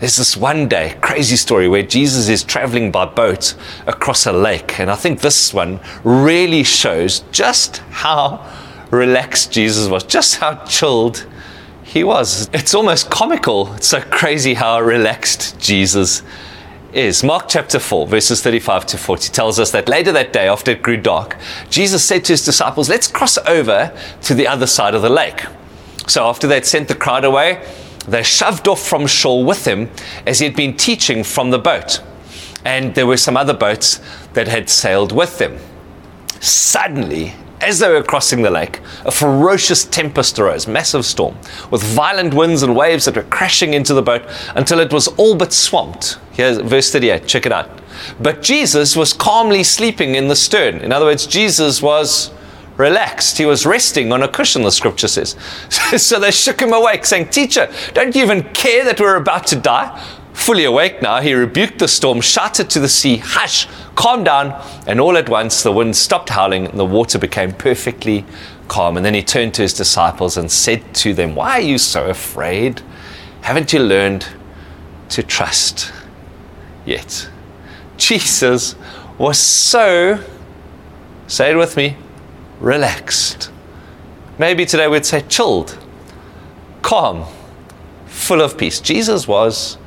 There's 0.00 0.16
this 0.16 0.36
one 0.36 0.68
day, 0.68 0.96
crazy 1.00 1.36
story, 1.36 1.68
where 1.68 1.82
Jesus 1.82 2.28
is 2.28 2.42
traveling 2.42 2.90
by 2.90 3.06
boat 3.06 3.54
across 3.86 4.26
a 4.26 4.32
lake. 4.32 4.80
And 4.80 4.90
I 4.90 4.96
think 4.96 5.20
this 5.20 5.54
one 5.54 5.80
really 6.02 6.64
shows 6.64 7.20
just 7.30 7.78
how 7.90 8.44
relaxed 8.90 9.52
Jesus 9.52 9.88
was, 9.88 10.02
just 10.04 10.36
how 10.36 10.64
chilled 10.64 11.26
he 11.84 12.02
was. 12.02 12.50
It's 12.52 12.74
almost 12.74 13.08
comical. 13.08 13.72
It's 13.74 13.86
so 13.86 14.00
crazy 14.00 14.54
how 14.54 14.80
relaxed 14.80 15.60
Jesus 15.60 16.22
is. 16.92 17.22
Mark 17.22 17.46
chapter 17.48 17.78
4, 17.78 18.08
verses 18.08 18.42
35 18.42 18.86
to 18.86 18.98
40 18.98 19.32
tells 19.32 19.60
us 19.60 19.70
that 19.70 19.88
later 19.88 20.10
that 20.10 20.32
day, 20.32 20.48
after 20.48 20.72
it 20.72 20.82
grew 20.82 20.96
dark, 20.96 21.36
Jesus 21.70 22.04
said 22.04 22.24
to 22.24 22.32
his 22.32 22.44
disciples, 22.44 22.88
Let's 22.88 23.06
cross 23.06 23.38
over 23.46 23.96
to 24.22 24.34
the 24.34 24.48
other 24.48 24.66
side 24.66 24.94
of 24.94 25.02
the 25.02 25.08
lake. 25.08 25.44
So 26.08 26.26
after 26.26 26.48
they'd 26.48 26.66
sent 26.66 26.88
the 26.88 26.94
crowd 26.94 27.24
away, 27.24 27.64
they 28.06 28.22
shoved 28.22 28.68
off 28.68 28.82
from 28.82 29.06
shore 29.06 29.44
with 29.44 29.66
him 29.66 29.90
as 30.26 30.38
he 30.38 30.46
had 30.46 30.56
been 30.56 30.76
teaching 30.76 31.24
from 31.24 31.50
the 31.50 31.58
boat. 31.58 32.02
And 32.64 32.94
there 32.94 33.06
were 33.06 33.16
some 33.16 33.36
other 33.36 33.54
boats 33.54 34.00
that 34.32 34.48
had 34.48 34.70
sailed 34.70 35.12
with 35.12 35.38
them. 35.38 35.58
Suddenly, 36.40 37.34
as 37.60 37.78
they 37.78 37.88
were 37.88 38.02
crossing 38.02 38.42
the 38.42 38.50
lake, 38.50 38.80
a 39.04 39.10
ferocious 39.10 39.84
tempest 39.84 40.38
arose, 40.38 40.66
massive 40.66 41.06
storm, 41.06 41.36
with 41.70 41.82
violent 41.82 42.34
winds 42.34 42.62
and 42.62 42.76
waves 42.76 43.06
that 43.06 43.16
were 43.16 43.22
crashing 43.24 43.72
into 43.72 43.94
the 43.94 44.02
boat 44.02 44.22
until 44.54 44.80
it 44.80 44.92
was 44.92 45.08
all 45.08 45.34
but 45.34 45.52
swamped. 45.52 46.18
Here's 46.32 46.58
verse 46.58 46.92
38, 46.92 47.26
check 47.26 47.46
it 47.46 47.52
out. 47.52 47.70
But 48.20 48.42
Jesus 48.42 48.96
was 48.96 49.12
calmly 49.12 49.62
sleeping 49.62 50.14
in 50.14 50.28
the 50.28 50.36
stern. 50.36 50.76
In 50.76 50.92
other 50.92 51.06
words, 51.06 51.26
Jesus 51.26 51.80
was 51.80 52.30
relaxed. 52.76 53.38
He 53.38 53.46
was 53.46 53.66
resting 53.66 54.12
on 54.12 54.22
a 54.22 54.28
cushion, 54.28 54.62
the 54.62 54.70
scripture 54.70 55.08
says. 55.08 55.36
so 55.96 56.18
they 56.18 56.30
shook 56.30 56.60
him 56.60 56.72
awake, 56.72 57.06
saying, 57.06 57.28
Teacher, 57.28 57.72
don't 57.92 58.14
you 58.14 58.22
even 58.22 58.42
care 58.52 58.84
that 58.84 59.00
we're 59.00 59.16
about 59.16 59.46
to 59.48 59.56
die? 59.56 60.02
Fully 60.32 60.64
awake 60.64 61.00
now, 61.00 61.20
he 61.20 61.32
rebuked 61.32 61.78
the 61.78 61.86
storm, 61.86 62.20
shouted 62.20 62.68
to 62.70 62.80
the 62.80 62.88
sea, 62.88 63.18
Hush, 63.18 63.68
calm 63.94 64.24
down. 64.24 64.60
And 64.86 65.00
all 65.00 65.16
at 65.16 65.28
once, 65.28 65.62
the 65.62 65.72
wind 65.72 65.96
stopped 65.96 66.30
howling 66.30 66.66
and 66.66 66.78
the 66.78 66.84
water 66.84 67.18
became 67.18 67.52
perfectly 67.52 68.24
calm. 68.66 68.96
And 68.96 69.06
then 69.06 69.14
he 69.14 69.22
turned 69.22 69.54
to 69.54 69.62
his 69.62 69.74
disciples 69.74 70.36
and 70.36 70.50
said 70.50 70.94
to 70.96 71.14
them, 71.14 71.36
Why 71.36 71.52
are 71.52 71.60
you 71.60 71.78
so 71.78 72.06
afraid? 72.06 72.82
Haven't 73.42 73.72
you 73.72 73.78
learned 73.78 74.26
to 75.10 75.22
trust 75.22 75.92
yet? 76.84 77.28
Jesus 77.96 78.74
was 79.16 79.38
so, 79.38 80.22
say 81.28 81.52
it 81.52 81.56
with 81.56 81.76
me, 81.76 81.96
relaxed. 82.60 83.50
Maybe 84.38 84.66
today 84.66 84.88
we'd 84.88 85.06
say 85.06 85.22
chilled, 85.22 85.78
calm, 86.82 87.26
full 88.06 88.40
of 88.40 88.58
peace. 88.58 88.80
Jesus 88.80 89.28
was 89.28 89.78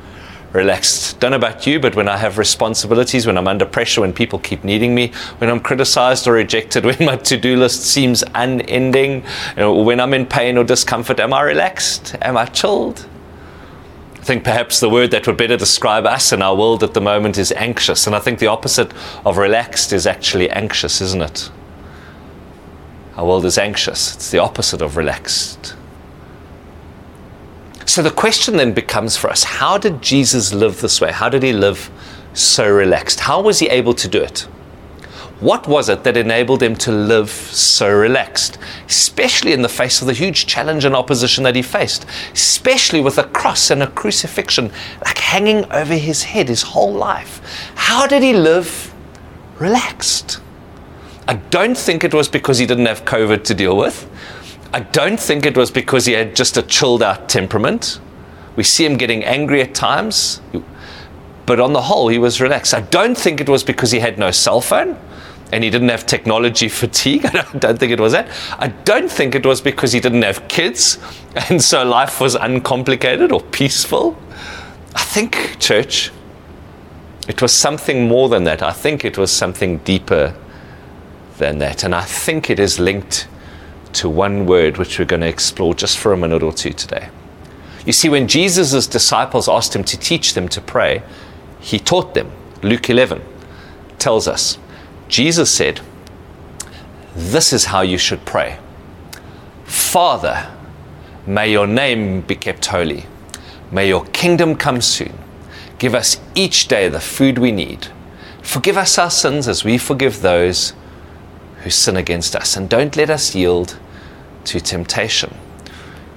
relaxed. 0.54 1.20
Don't 1.20 1.32
know 1.32 1.38
about 1.38 1.68
you, 1.68 1.80
but 1.80 1.96
when 1.96 2.08
I 2.08 2.18
have 2.18 2.38
responsibilities, 2.38 3.28
when 3.28 3.38
I'm 3.38 3.48
under 3.48 3.66
pressure, 3.66 4.02
when 4.02 4.14
people 4.14 4.40
keep 4.40 4.64
needing 4.64 4.96
me, 4.96 5.12
when 5.38 5.50
I'm 5.50 5.60
criticized 5.60 6.28
or 6.28 6.34
rejected, 6.34 6.86
when 6.90 6.98
my 7.00 7.18
to 7.18 7.38
do 7.38 7.58
list 7.58 7.84
seems 7.84 8.24
unending, 8.36 9.24
you 9.24 9.58
know, 9.58 9.82
when 9.82 10.00
I'm 10.00 10.14
in 10.14 10.26
pain 10.26 10.58
or 10.58 10.64
discomfort, 10.64 11.20
am 11.20 11.34
I 11.34 11.42
relaxed? 11.42 12.16
Am 12.22 12.38
I 12.38 12.46
chilled? 12.46 13.08
I 14.16 14.24
think 14.28 14.44
perhaps 14.44 14.82
the 14.82 14.90
word 14.90 15.12
that 15.12 15.26
would 15.26 15.38
better 15.38 15.56
describe 15.56 16.06
us 16.06 16.34
in 16.34 16.42
our 16.42 16.56
world 16.56 16.84
at 16.84 16.94
the 16.94 17.02
moment 17.02 17.38
is 17.38 17.54
anxious. 17.54 18.08
And 18.08 18.16
I 18.16 18.20
think 18.20 18.40
the 18.40 18.48
opposite 18.48 18.92
of 19.26 19.38
relaxed 19.38 19.94
is 19.94 20.06
actually 20.06 20.50
anxious, 20.50 21.00
isn't 21.00 21.22
it? 21.22 21.50
Our 23.18 23.26
world 23.26 23.46
is 23.46 23.58
anxious. 23.58 24.16
It's 24.16 24.30
the 24.30 24.38
opposite 24.38 24.82
of 24.82 24.96
relaxed. 24.96 25.76
So 27.86 28.04
the 28.04 28.12
question 28.12 28.58
then 28.58 28.74
becomes 28.74 29.18
for 29.18 29.30
us 29.30 29.44
how 29.44 29.80
did 29.80 30.04
Jesus 30.04 30.54
live 30.54 30.82
this 30.82 31.02
way? 31.02 31.12
How 31.12 31.28
did 31.28 31.42
he 31.42 31.52
live 31.52 31.90
so 32.34 32.70
relaxed? 32.70 33.22
How 33.22 33.42
was 33.42 33.58
he 33.58 33.68
able 33.70 33.96
to 33.96 34.08
do 34.08 34.22
it? 34.22 34.42
What 35.40 35.68
was 35.68 35.90
it 35.90 36.04
that 36.04 36.18
enabled 36.18 36.62
him 36.62 36.76
to 36.78 36.92
live 36.92 37.30
so 37.30 37.92
relaxed, 37.92 38.58
especially 38.88 39.54
in 39.54 39.62
the 39.62 39.70
face 39.70 40.02
of 40.02 40.08
the 40.08 40.14
huge 40.14 40.48
challenge 40.48 40.84
and 40.84 40.96
opposition 40.96 41.44
that 41.44 41.56
he 41.56 41.62
faced, 41.62 42.06
especially 42.34 43.02
with 43.02 43.18
a 43.18 43.24
cross 43.24 43.70
and 43.72 43.82
a 43.82 43.88
crucifixion 43.88 44.72
like 45.06 45.18
hanging 45.18 45.72
over 45.72 45.94
his 45.96 46.24
head 46.24 46.50
his 46.50 46.62
whole 46.64 46.94
life? 46.94 47.42
How 47.76 48.06
did 48.06 48.22
he 48.22 48.34
live 48.34 48.94
relaxed? 49.60 50.40
I 51.27 51.36
don't 51.36 51.77
think 51.77 52.05
it 52.05 52.13
was 52.13 52.29
because 52.29 52.57
he 52.57 52.65
didn't 52.65 52.86
have 52.86 53.03
COVID 53.03 53.43
to 53.46 53.53
deal 53.53 53.75
with. 53.75 54.10
I 54.74 54.79
don't 54.79 55.19
think 55.19 55.46
it 55.46 55.57
was 55.57 55.69
because 55.72 56.05
he 56.05 56.13
had 56.13 56.36
just 56.36 56.55
a 56.55 56.62
chilled 56.62 57.03
out 57.03 57.27
temperament. 57.27 58.00
We 58.55 58.63
see 58.63 58.86
him 58.86 58.96
getting 58.98 59.24
angry 59.24 59.62
at 59.62 59.74
times, 59.74 60.41
but 61.46 61.60
on 61.60 61.74
the 61.74 61.81
whole, 61.81 62.07
he 62.07 62.17
was 62.17 62.39
relaxed. 62.39 62.74
I 62.74 62.81
don't 62.81 63.17
think 63.17 63.41
it 63.41 63.50
was 63.50 63.63
because 63.63 63.91
he 63.91 64.00
had 64.00 64.17
no 64.17 64.31
cell 64.31 64.62
phone 64.62 64.98
and 65.51 65.63
he 65.63 65.69
didn't 65.69 65.89
have 65.89 66.05
technology 66.05 66.69
fatigue. 66.84 67.25
I 67.34 67.46
don't, 67.57 67.77
think 67.77 67.91
it 67.91 68.00
was 68.00 68.13
that. 68.13 68.29
I 68.57 68.69
don't 68.69 69.12
think 69.12 69.36
it 69.36 69.46
was 69.46 69.60
because 69.60 69.91
he 69.91 70.00
didn't 70.00 70.22
have 70.22 70.48
kids 70.48 70.98
and 71.50 71.62
so 71.62 71.84
life 71.84 72.22
was 72.22 72.36
uncomplicated 72.36 73.34
or 73.34 73.41
peaceful. 73.41 74.17
I 74.96 75.03
think, 75.03 75.57
church, 75.60 76.12
it 77.27 77.41
was 77.41 77.51
something 77.51 78.07
more 78.07 78.29
than 78.29 78.46
that. 78.46 78.63
I 78.63 78.72
think 78.72 79.03
it 79.03 79.17
was 79.17 79.31
something 79.31 79.79
deeper 79.79 80.34
than 81.38 81.60
that. 81.60 81.84
And 81.84 81.94
I 81.96 82.03
think 82.03 82.50
it 82.50 82.60
is 82.60 82.79
linked 82.79 83.27
to 83.94 84.10
one 84.10 84.46
word 84.46 84.77
which 84.77 85.00
we're 85.00 85.06
going 85.06 85.22
to 85.22 85.27
explore 85.27 85.74
just 85.74 85.98
for 85.98 86.13
a 86.13 86.17
minute 86.17 86.44
or 86.44 86.53
two 86.53 86.72
today. 86.72 87.10
You 87.86 87.94
see, 87.94 88.10
when 88.10 88.27
Jesus' 88.27 88.86
disciples 88.86 89.48
asked 89.48 89.75
him 89.75 89.84
to 89.86 89.98
teach 89.98 90.34
them 90.34 90.48
to 90.50 90.62
pray, 90.62 91.03
he 91.60 91.79
taught 91.79 92.13
them. 92.13 92.32
Luke 92.62 92.89
11 92.89 93.22
tells 93.98 94.27
us 94.27 94.58
Jesus 95.08 95.50
said, 95.51 95.82
This 97.15 97.53
is 97.53 97.65
how 97.65 97.82
you 97.82 97.98
should 97.98 98.25
pray 98.25 98.60
Father, 99.67 100.50
may 101.25 101.51
your 101.51 101.67
name 101.67 102.22
be 102.22 102.36
kept 102.36 102.65
holy. 102.67 103.06
May 103.70 103.89
your 103.89 104.06
kingdom 104.06 104.56
come 104.56 104.79
soon. 104.82 105.17
Give 105.77 105.94
us 105.94 106.20
each 106.36 106.70
day 106.70 106.88
the 106.88 107.01
food 107.01 107.38
we 107.38 107.51
need. 107.51 107.88
Forgive 108.41 108.77
us 108.77 108.98
our 108.98 109.10
sins 109.10 109.48
as 109.48 109.65
we 109.65 109.77
forgive 109.77 110.22
those 110.22 110.74
who 111.68 111.72
sin 111.72 111.98
against 111.98 112.34
us. 112.34 112.56
And 112.56 112.70
don't 112.70 112.96
let 112.96 113.10
us 113.10 113.36
yield 113.36 113.77
to 114.46 114.62
temptation. 114.62 115.36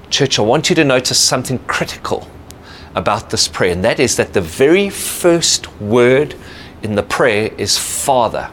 Church, 0.09 0.39
I 0.39 0.43
want 0.43 0.71
you 0.71 0.77
to 0.77 0.85
notice 0.85 1.19
something 1.19 1.59
critical 1.67 2.29
about 2.95 3.31
this 3.31 3.49
prayer, 3.49 3.73
and 3.73 3.85
that 3.85 3.99
is 3.99 4.17
that 4.17 4.33
the 4.33 4.41
very 4.41 4.89
first 4.89 5.81
word 5.81 6.37
in 6.85 6.95
the 6.95 7.03
prayer 7.03 7.53
is 7.59 7.77
Father. 7.77 8.49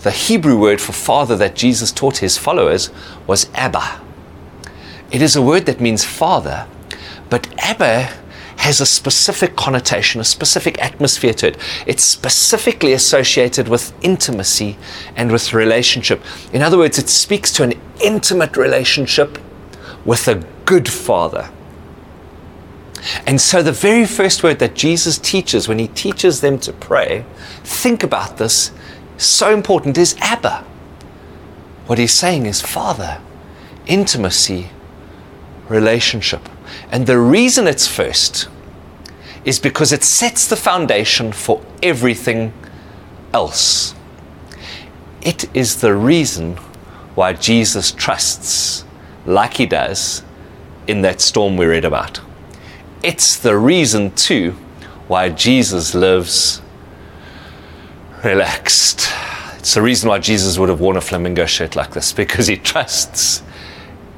The 0.00 0.10
Hebrew 0.10 0.58
word 0.58 0.80
for 0.80 0.94
Father 0.94 1.36
that 1.36 1.54
Jesus 1.54 1.92
taught 1.92 2.18
his 2.18 2.38
followers 2.38 2.88
was 3.26 3.50
Abba. 3.54 4.00
It 5.10 5.20
is 5.20 5.36
a 5.36 5.42
word 5.42 5.66
that 5.66 5.78
means 5.78 6.06
Father, 6.06 6.66
but 7.28 7.48
Abba 7.58 8.14
has 8.58 8.80
a 8.80 8.86
specific 8.86 9.56
connotation, 9.56 10.20
a 10.20 10.24
specific 10.24 10.82
atmosphere 10.82 11.32
to 11.32 11.48
it. 11.48 11.56
It's 11.86 12.04
specifically 12.04 12.92
associated 12.92 13.68
with 13.68 13.92
intimacy 14.04 14.76
and 15.16 15.30
with 15.30 15.54
relationship. 15.54 16.22
In 16.52 16.60
other 16.62 16.76
words, 16.76 16.98
it 16.98 17.08
speaks 17.08 17.52
to 17.54 17.62
an 17.62 17.74
intimate 18.02 18.56
relationship 18.56 19.38
with 20.04 20.26
a 20.28 20.44
good 20.64 20.88
father. 20.88 21.50
And 23.26 23.40
so, 23.40 23.62
the 23.62 23.72
very 23.72 24.06
first 24.06 24.42
word 24.42 24.58
that 24.58 24.74
Jesus 24.74 25.18
teaches 25.18 25.68
when 25.68 25.78
he 25.78 25.88
teaches 25.88 26.40
them 26.40 26.58
to 26.58 26.72
pray, 26.72 27.24
think 27.62 28.02
about 28.02 28.38
this, 28.38 28.72
so 29.16 29.54
important, 29.54 29.96
is 29.96 30.16
Abba. 30.20 30.64
What 31.86 31.98
he's 31.98 32.12
saying 32.12 32.46
is 32.46 32.60
Father, 32.60 33.20
intimacy, 33.86 34.70
relationship. 35.68 36.48
And 36.90 37.06
the 37.06 37.18
reason 37.18 37.66
it's 37.66 37.86
first 37.86 38.48
is 39.44 39.58
because 39.58 39.92
it 39.92 40.02
sets 40.02 40.48
the 40.48 40.56
foundation 40.56 41.32
for 41.32 41.62
everything 41.82 42.52
else. 43.32 43.94
It 45.20 45.54
is 45.54 45.80
the 45.80 45.94
reason 45.94 46.56
why 47.14 47.34
Jesus 47.34 47.92
trusts, 47.92 48.84
like 49.26 49.54
he 49.54 49.66
does, 49.66 50.22
in 50.86 51.02
that 51.02 51.20
storm 51.20 51.56
we 51.56 51.66
read 51.66 51.84
about. 51.84 52.20
It's 53.02 53.36
the 53.36 53.56
reason, 53.56 54.12
too, 54.12 54.52
why 55.06 55.28
Jesus 55.28 55.94
lives 55.94 56.62
relaxed. 58.24 59.08
It's 59.58 59.74
the 59.74 59.82
reason 59.82 60.08
why 60.08 60.18
Jesus 60.18 60.58
would 60.58 60.68
have 60.68 60.80
worn 60.80 60.96
a 60.96 61.00
flamingo 61.00 61.46
shirt 61.46 61.76
like 61.76 61.92
this, 61.92 62.12
because 62.12 62.46
he 62.46 62.56
trusts 62.56 63.42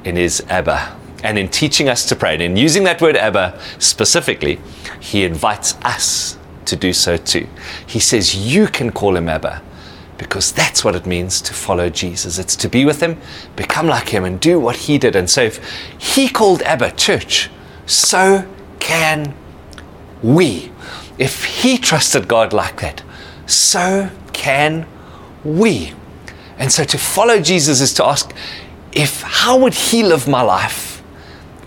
in 0.03 0.15
his 0.15 0.41
Abba 0.49 0.97
and 1.23 1.37
in 1.37 1.49
teaching 1.49 1.89
us 1.89 2.05
to 2.07 2.15
pray, 2.15 2.33
and 2.33 2.41
in 2.41 2.57
using 2.57 2.83
that 2.85 3.01
word 3.01 3.15
Abba 3.15 3.59
specifically, 3.79 4.59
he 4.99 5.23
invites 5.23 5.75
us 5.83 6.37
to 6.65 6.75
do 6.75 6.93
so 6.93 7.17
too. 7.17 7.47
He 7.85 7.99
says, 7.99 8.35
You 8.35 8.67
can 8.67 8.91
call 8.91 9.15
him 9.15 9.29
Abba 9.29 9.61
because 10.17 10.51
that's 10.51 10.85
what 10.85 10.95
it 10.95 11.07
means 11.07 11.41
to 11.41 11.53
follow 11.53 11.89
Jesus. 11.89 12.37
It's 12.37 12.55
to 12.57 12.69
be 12.69 12.85
with 12.85 13.01
him, 13.01 13.19
become 13.55 13.87
like 13.87 14.09
him, 14.09 14.23
and 14.23 14.39
do 14.39 14.59
what 14.59 14.75
he 14.75 14.99
did. 14.99 15.15
And 15.15 15.27
so 15.27 15.41
if 15.41 15.57
he 15.97 16.29
called 16.29 16.61
Abba 16.61 16.91
church, 16.91 17.49
so 17.87 18.47
can 18.79 19.33
we. 20.21 20.71
If 21.17 21.43
he 21.43 21.77
trusted 21.77 22.27
God 22.27 22.53
like 22.53 22.81
that, 22.81 23.03
so 23.47 24.11
can 24.31 24.87
we. 25.43 25.93
And 26.57 26.71
so 26.71 26.83
to 26.83 26.97
follow 26.99 27.41
Jesus 27.41 27.81
is 27.81 27.93
to 27.95 28.05
ask, 28.05 28.31
if 28.93 29.23
how 29.23 29.57
would 29.57 29.73
he 29.73 30.03
live 30.03 30.27
my 30.27 30.41
life? 30.41 30.90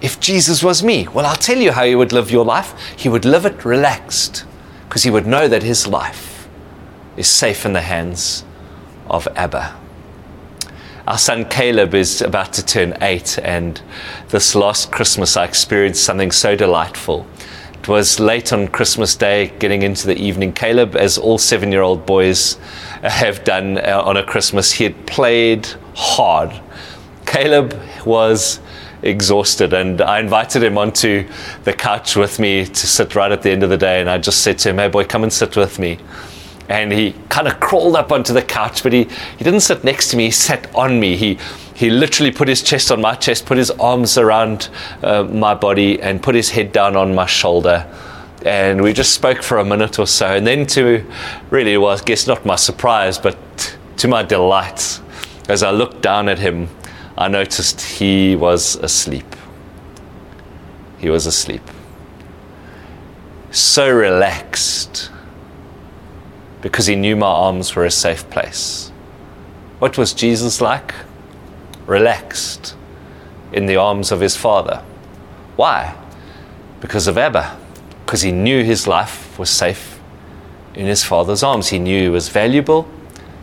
If 0.04 0.20
Jesus 0.20 0.62
was 0.62 0.82
me? 0.82 1.08
Well, 1.08 1.24
I'll 1.24 1.34
tell 1.34 1.56
you 1.56 1.72
how 1.72 1.84
he 1.84 1.94
would 1.94 2.12
live 2.12 2.30
your 2.30 2.44
life. 2.44 2.74
He 2.94 3.08
would 3.08 3.24
live 3.24 3.46
it 3.46 3.64
relaxed 3.64 4.44
because 4.86 5.02
he 5.02 5.10
would 5.10 5.26
know 5.26 5.48
that 5.48 5.62
his 5.62 5.86
life 5.86 6.46
is 7.16 7.26
safe 7.26 7.64
in 7.64 7.72
the 7.72 7.80
hands 7.80 8.44
of 9.08 9.26
Abba. 9.34 9.74
Our 11.06 11.16
son 11.16 11.46
Caleb 11.48 11.94
is 11.94 12.20
about 12.20 12.52
to 12.52 12.64
turn 12.64 12.98
eight, 13.00 13.38
and 13.38 13.80
this 14.28 14.54
last 14.54 14.92
Christmas 14.92 15.38
I 15.38 15.44
experienced 15.44 16.04
something 16.04 16.30
so 16.30 16.54
delightful. 16.54 17.26
It 17.72 17.88
was 17.88 18.20
late 18.20 18.52
on 18.52 18.68
Christmas 18.68 19.14
Day, 19.14 19.52
getting 19.58 19.80
into 19.80 20.06
the 20.06 20.18
evening. 20.18 20.52
Caleb, 20.52 20.96
as 20.96 21.16
all 21.16 21.38
seven 21.38 21.72
year 21.72 21.82
old 21.82 22.04
boys 22.04 22.54
have 23.02 23.42
done 23.42 23.78
uh, 23.78 24.02
on 24.04 24.18
a 24.18 24.22
Christmas, 24.22 24.70
he 24.70 24.84
had 24.84 25.06
played 25.06 25.66
hard. 25.94 26.52
Caleb 27.24 27.74
was 28.04 28.60
exhausted. 29.04 29.72
And 29.72 30.00
I 30.00 30.18
invited 30.18 30.62
him 30.62 30.76
onto 30.76 31.28
the 31.62 31.72
couch 31.72 32.16
with 32.16 32.38
me 32.38 32.64
to 32.64 32.86
sit 32.86 33.14
right 33.14 33.30
at 33.30 33.42
the 33.42 33.50
end 33.50 33.62
of 33.62 33.70
the 33.70 33.78
day. 33.78 34.00
And 34.00 34.10
I 34.10 34.18
just 34.18 34.42
said 34.42 34.58
to 34.60 34.70
him, 34.70 34.78
Hey, 34.78 34.88
boy, 34.88 35.04
come 35.04 35.22
and 35.22 35.32
sit 35.32 35.56
with 35.56 35.78
me. 35.78 35.98
And 36.68 36.90
he 36.90 37.14
kind 37.28 37.46
of 37.46 37.60
crawled 37.60 37.94
up 37.94 38.10
onto 38.10 38.32
the 38.32 38.42
couch, 38.42 38.82
but 38.82 38.92
he, 38.92 39.04
he 39.04 39.44
didn't 39.44 39.60
sit 39.60 39.84
next 39.84 40.08
to 40.08 40.16
me, 40.16 40.24
he 40.24 40.30
sat 40.30 40.74
on 40.74 40.98
me. 40.98 41.14
He, 41.14 41.38
he 41.74 41.90
literally 41.90 42.30
put 42.30 42.48
his 42.48 42.62
chest 42.62 42.90
on 42.90 43.02
my 43.02 43.14
chest, 43.14 43.44
put 43.44 43.58
his 43.58 43.70
arms 43.72 44.16
around 44.16 44.70
uh, 45.02 45.24
my 45.24 45.54
body, 45.54 46.00
and 46.00 46.22
put 46.22 46.34
his 46.34 46.50
head 46.50 46.72
down 46.72 46.96
on 46.96 47.14
my 47.14 47.26
shoulder. 47.26 47.86
and 48.46 48.82
we 48.82 48.92
just 48.94 49.12
spoke 49.12 49.42
for 49.42 49.58
a 49.58 49.64
minute 49.64 49.98
or 49.98 50.06
so. 50.06 50.26
And 50.26 50.46
then, 50.46 50.66
to 50.68 51.04
really, 51.50 51.76
well, 51.76 51.98
I 51.98 52.02
guess 52.02 52.26
not 52.26 52.46
my 52.46 52.56
surprise, 52.56 53.18
but 53.18 53.36
to 53.98 54.08
my 54.08 54.22
delight, 54.22 55.00
as 55.48 55.62
I 55.62 55.70
looked 55.70 56.00
down 56.00 56.28
at 56.30 56.38
him, 56.38 56.68
I 57.16 57.28
noticed 57.28 57.80
he 57.80 58.34
was 58.34 58.76
asleep. 58.76 59.36
He 60.98 61.10
was 61.10 61.26
asleep. 61.26 61.62
So 63.50 63.88
relaxed 63.90 65.10
because 66.60 66.86
he 66.86 66.96
knew 66.96 67.14
my 67.14 67.26
arms 67.26 67.76
were 67.76 67.84
a 67.84 67.90
safe 67.90 68.28
place. 68.30 68.90
What 69.78 69.98
was 69.98 70.12
Jesus 70.14 70.60
like? 70.60 70.94
Relaxed 71.86 72.74
in 73.52 73.66
the 73.66 73.76
arms 73.76 74.10
of 74.10 74.20
his 74.20 74.36
Father. 74.36 74.82
Why? 75.56 75.94
Because 76.80 77.06
of 77.06 77.18
Abba. 77.18 77.60
Because 78.04 78.22
he 78.22 78.32
knew 78.32 78.64
his 78.64 78.86
life 78.86 79.38
was 79.38 79.50
safe 79.50 80.00
in 80.74 80.86
his 80.86 81.04
Father's 81.04 81.42
arms. 81.42 81.68
He 81.68 81.78
knew 81.78 82.02
he 82.02 82.08
was 82.08 82.28
valuable. 82.28 82.88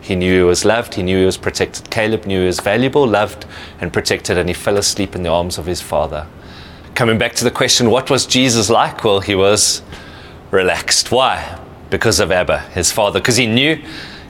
He 0.01 0.15
knew 0.15 0.37
he 0.37 0.43
was 0.43 0.65
loved. 0.65 0.95
He 0.95 1.03
knew 1.03 1.19
he 1.19 1.25
was 1.25 1.37
protected. 1.37 1.89
Caleb 1.89 2.25
knew 2.25 2.41
he 2.41 2.47
was 2.47 2.59
valuable, 2.59 3.07
loved, 3.07 3.45
and 3.79 3.93
protected, 3.93 4.37
and 4.37 4.49
he 4.49 4.53
fell 4.53 4.77
asleep 4.77 5.15
in 5.15 5.23
the 5.23 5.29
arms 5.29 5.57
of 5.57 5.65
his 5.65 5.81
Father. 5.81 6.27
Coming 6.95 7.17
back 7.17 7.33
to 7.35 7.43
the 7.43 7.51
question, 7.51 7.89
what 7.89 8.09
was 8.09 8.25
Jesus 8.25 8.69
like? 8.69 9.03
Well, 9.03 9.21
he 9.21 9.35
was 9.35 9.81
relaxed. 10.51 11.11
Why? 11.11 11.59
because 11.91 12.19
of 12.19 12.31
Abba, 12.31 12.59
his 12.71 12.91
father, 12.91 13.19
because 13.19 13.35
he 13.35 13.45
knew 13.45 13.75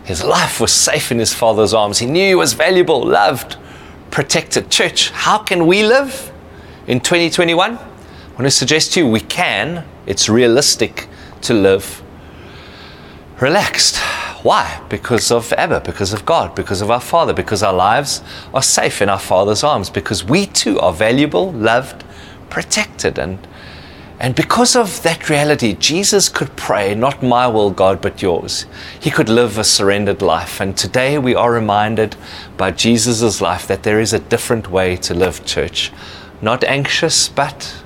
his 0.04 0.24
life 0.24 0.60
was 0.60 0.74
safe 0.74 1.12
in 1.12 1.20
his 1.20 1.34
father's 1.34 1.74
arms. 1.74 2.00
He 2.00 2.08
knew 2.08 2.28
he 2.28 2.36
was 2.36 2.52
valuable, 2.52 3.06
loved, 3.06 3.56
protected. 4.10 4.70
Church, 4.70 5.12
how 5.12 5.38
can 5.38 5.68
we 5.68 5.84
live 5.84 6.34
in 6.88 7.00
2021? 7.00 7.78
I 7.78 7.82
want 8.32 8.40
to 8.40 8.52
suggest 8.52 8.94
to 8.94 9.02
you 9.02 9.08
we 9.08 9.22
can. 9.22 9.86
It's 10.08 10.28
realistic 10.28 11.08
to 11.44 11.54
live 11.54 12.02
relaxed. 13.40 14.02
Why? 14.43 14.82
Because 14.89 15.32
of 15.32 15.54
Abba, 15.54 15.82
because 15.82 16.13
of 16.13 16.25
God, 16.25 16.56
because 16.56 16.82
of 16.82 16.89
our 16.89 17.01
Father, 17.01 17.34
because 17.34 17.62
our 17.62 17.73
lives 17.73 18.23
are 18.54 18.63
safe 18.63 19.01
in 19.01 19.10
our 19.10 19.19
Father's 19.19 19.63
arms, 19.63 19.89
because 19.89 20.23
we 20.23 20.47
too 20.47 20.80
are 20.80 20.93
valuable, 20.93 21.51
loved, 21.51 22.04
protected, 22.49 23.19
and 23.19 23.47
and 24.21 24.36
because 24.36 24.75
of 24.75 25.01
that 25.01 25.30
reality, 25.32 25.73
Jesus 25.73 26.30
could 26.30 26.56
pray, 26.56 26.93
not 26.93 27.23
my 27.23 27.47
will, 27.47 27.71
God, 27.71 28.01
but 28.01 28.21
yours. 28.21 28.67
He 28.99 29.10
could 29.10 29.30
live 29.30 29.58
a 29.58 29.63
surrendered 29.63 30.21
life. 30.21 30.62
And 30.62 30.77
today 30.77 31.17
we 31.17 31.34
are 31.34 31.51
reminded 31.51 32.15
by 32.56 32.69
Jesus' 32.69 33.41
life 33.41 33.65
that 33.65 33.82
there 33.82 33.99
is 33.99 34.13
a 34.13 34.19
different 34.19 34.69
way 34.69 34.95
to 34.97 35.15
live, 35.15 35.43
church. 35.43 35.91
Not 36.39 36.63
anxious, 36.63 37.30
but 37.30 37.82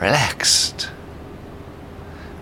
relaxed. 0.00 0.90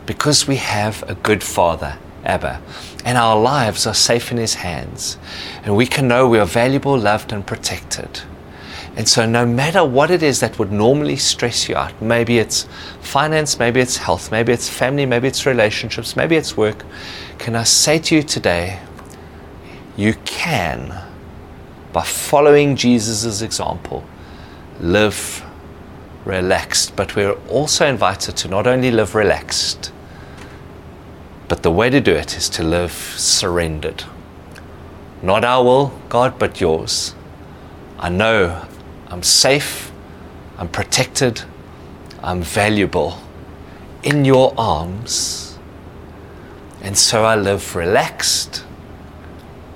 Because 0.07 0.49
we 0.49 0.57
have 0.57 1.03
a 1.11 1.15
good 1.15 1.45
Father, 1.45 1.99
Abba, 2.25 2.63
and 3.09 3.17
our 3.17 3.41
lives 3.41 3.87
are 3.87 3.95
safe 3.95 4.31
in 4.31 4.37
His 4.37 4.53
hands, 4.53 5.17
and 5.63 5.75
we 5.75 5.87
can 5.87 6.09
know 6.09 6.29
we 6.29 6.39
are 6.39 6.45
valuable, 6.45 6.95
loved, 6.99 7.33
and 7.33 7.47
protected. 7.47 8.21
And 8.97 9.09
so, 9.09 9.25
no 9.25 9.47
matter 9.47 9.83
what 9.83 10.11
it 10.11 10.23
is 10.23 10.41
that 10.41 10.59
would 10.59 10.71
normally 10.71 11.17
stress 11.17 11.71
you 11.71 11.75
out, 11.75 12.03
maybe 12.03 12.39
it's 12.39 12.67
finance, 13.01 13.59
maybe 13.59 13.81
it's 13.81 13.97
health, 13.97 14.31
maybe 14.31 14.53
it's 14.53 14.69
family, 14.69 15.07
maybe 15.07 15.27
it's 15.27 15.47
relationships, 15.47 16.17
maybe 16.17 16.37
it's 16.37 16.55
work, 16.55 16.85
can 17.39 17.57
I 17.57 17.63
say 17.63 17.99
to 17.99 18.15
you 18.15 18.23
today, 18.23 18.79
you 19.97 20.13
can, 20.27 20.95
by 21.95 22.03
following 22.03 22.77
Jesus' 22.77 23.41
example, 23.41 24.05
live 24.81 25.43
relaxed. 26.27 26.95
But 26.95 27.17
we're 27.17 27.39
also 27.49 27.87
invited 27.87 28.37
to 28.37 28.49
not 28.49 28.67
only 28.67 28.91
live 28.91 29.15
relaxed, 29.15 29.93
but 31.49 31.63
the 31.63 31.71
way 31.71 31.89
to 31.89 32.01
do 32.01 32.13
it 32.13 32.37
is 32.37 32.49
to 32.51 32.63
live 32.63 32.93
surrendered. 32.93 34.05
Not 35.23 35.45
our 35.45 35.65
will, 35.65 36.01
God, 36.09 36.39
but 36.39 36.61
yours. 36.61 37.15
I 37.99 38.11
know 38.11 38.65
I'm 39.09 39.23
safe, 39.23 39.91
I'm 40.59 40.69
protected, 40.69 41.43
I'm 42.23 42.43
valuable 42.43 43.19
in 44.03 44.25
your 44.25 44.55
arms. 44.57 45.59
And 46.83 46.97
so 46.97 47.25
I 47.25 47.35
live 47.35 47.75
relaxed 47.75 48.65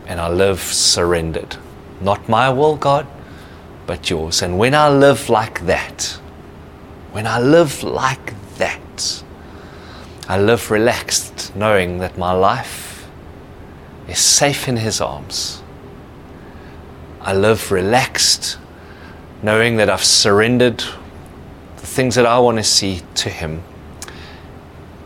and 0.07 0.21
I 0.21 0.29
live 0.29 0.61
surrendered. 0.61 1.57
Not 2.01 2.29
my 2.29 2.51
will, 2.51 2.77
God, 2.77 3.07
but 3.87 4.11
yours. 4.11 4.43
And 4.43 4.59
when 4.59 4.75
I 4.75 4.89
live 4.89 5.29
like 5.29 5.67
that, 5.67 6.19
when 7.13 7.27
I 7.27 7.41
live 7.41 7.83
like 7.83 8.35
that, 8.57 9.25
I 10.29 10.39
live 10.39 10.71
relaxed, 10.71 11.55
knowing 11.57 11.99
that 11.99 12.17
my 12.17 12.33
life 12.33 13.09
is 14.09 14.19
safe 14.19 14.69
in 14.69 14.77
His 14.77 15.01
arms. 15.01 15.63
I 17.21 17.35
live 17.35 17.73
relaxed, 17.73 18.59
knowing 19.43 19.77
that 19.77 19.91
I've 19.91 20.05
surrendered 20.05 20.79
the 20.79 21.87
things 21.87 22.15
that 22.15 22.27
I 22.27 22.39
want 22.39 22.59
to 22.59 22.65
see 22.65 23.03
to 23.17 23.31
Him. 23.31 23.63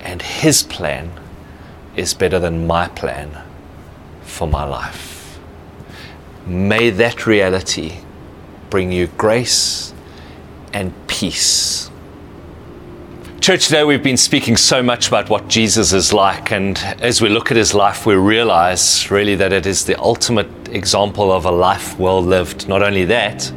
And 0.00 0.20
His 0.20 0.62
plan 0.62 1.10
is 1.96 2.12
better 2.12 2.38
than 2.38 2.66
my 2.66 2.88
plan 2.88 3.42
for 4.22 4.46
my 4.46 4.64
life. 4.64 5.38
May 6.46 6.90
that 6.90 7.26
reality 7.26 8.00
bring 8.70 8.92
you 8.92 9.06
grace 9.06 9.94
and 10.72 10.92
peace. 11.06 11.85
Church, 13.46 13.66
today 13.66 13.84
we've 13.84 14.02
been 14.02 14.16
speaking 14.16 14.56
so 14.56 14.82
much 14.82 15.06
about 15.06 15.30
what 15.30 15.46
Jesus 15.46 15.92
is 15.92 16.12
like, 16.12 16.50
and 16.50 16.76
as 17.00 17.22
we 17.22 17.28
look 17.28 17.52
at 17.52 17.56
his 17.56 17.74
life, 17.74 18.04
we 18.04 18.16
realize 18.16 19.08
really 19.08 19.36
that 19.36 19.52
it 19.52 19.66
is 19.66 19.84
the 19.84 19.96
ultimate 20.00 20.48
example 20.70 21.30
of 21.30 21.44
a 21.44 21.50
life 21.52 21.96
well 21.96 22.20
lived. 22.20 22.68
Not 22.68 22.82
only 22.82 23.04
that, 23.04 23.52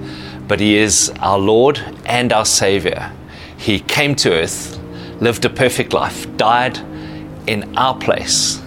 but 0.47 0.59
He 0.59 0.77
is 0.77 1.11
our 1.21 1.39
Lord 1.39 1.79
and 2.05 2.31
our 2.31 2.45
Savior. 2.45 3.11
He 3.57 3.79
came 3.79 4.13
to 4.17 4.31
earth, 4.31 4.77
lived 5.21 5.43
a 5.45 5.49
perfect 5.49 5.91
life, 5.91 6.37
died 6.37 6.77
in 7.47 7.75
our 7.75 7.97
place 7.97 8.61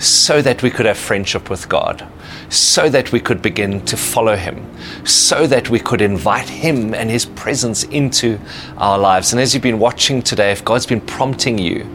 so 0.00 0.40
that 0.40 0.62
we 0.62 0.70
could 0.70 0.86
have 0.86 0.96
friendship 0.96 1.50
with 1.50 1.68
God, 1.68 2.08
so 2.48 2.88
that 2.88 3.12
we 3.12 3.20
could 3.20 3.42
begin 3.42 3.84
to 3.84 3.98
follow 3.98 4.34
Him, 4.34 4.66
so 5.04 5.46
that 5.46 5.68
we 5.68 5.78
could 5.78 6.00
invite 6.00 6.48
Him 6.48 6.94
and 6.94 7.10
His 7.10 7.26
presence 7.26 7.84
into 7.84 8.40
our 8.78 8.98
lives. 8.98 9.34
And 9.34 9.40
as 9.40 9.52
you've 9.52 9.62
been 9.62 9.78
watching 9.78 10.22
today, 10.22 10.52
if 10.52 10.64
God's 10.64 10.86
been 10.86 11.02
prompting 11.02 11.58
you 11.58 11.86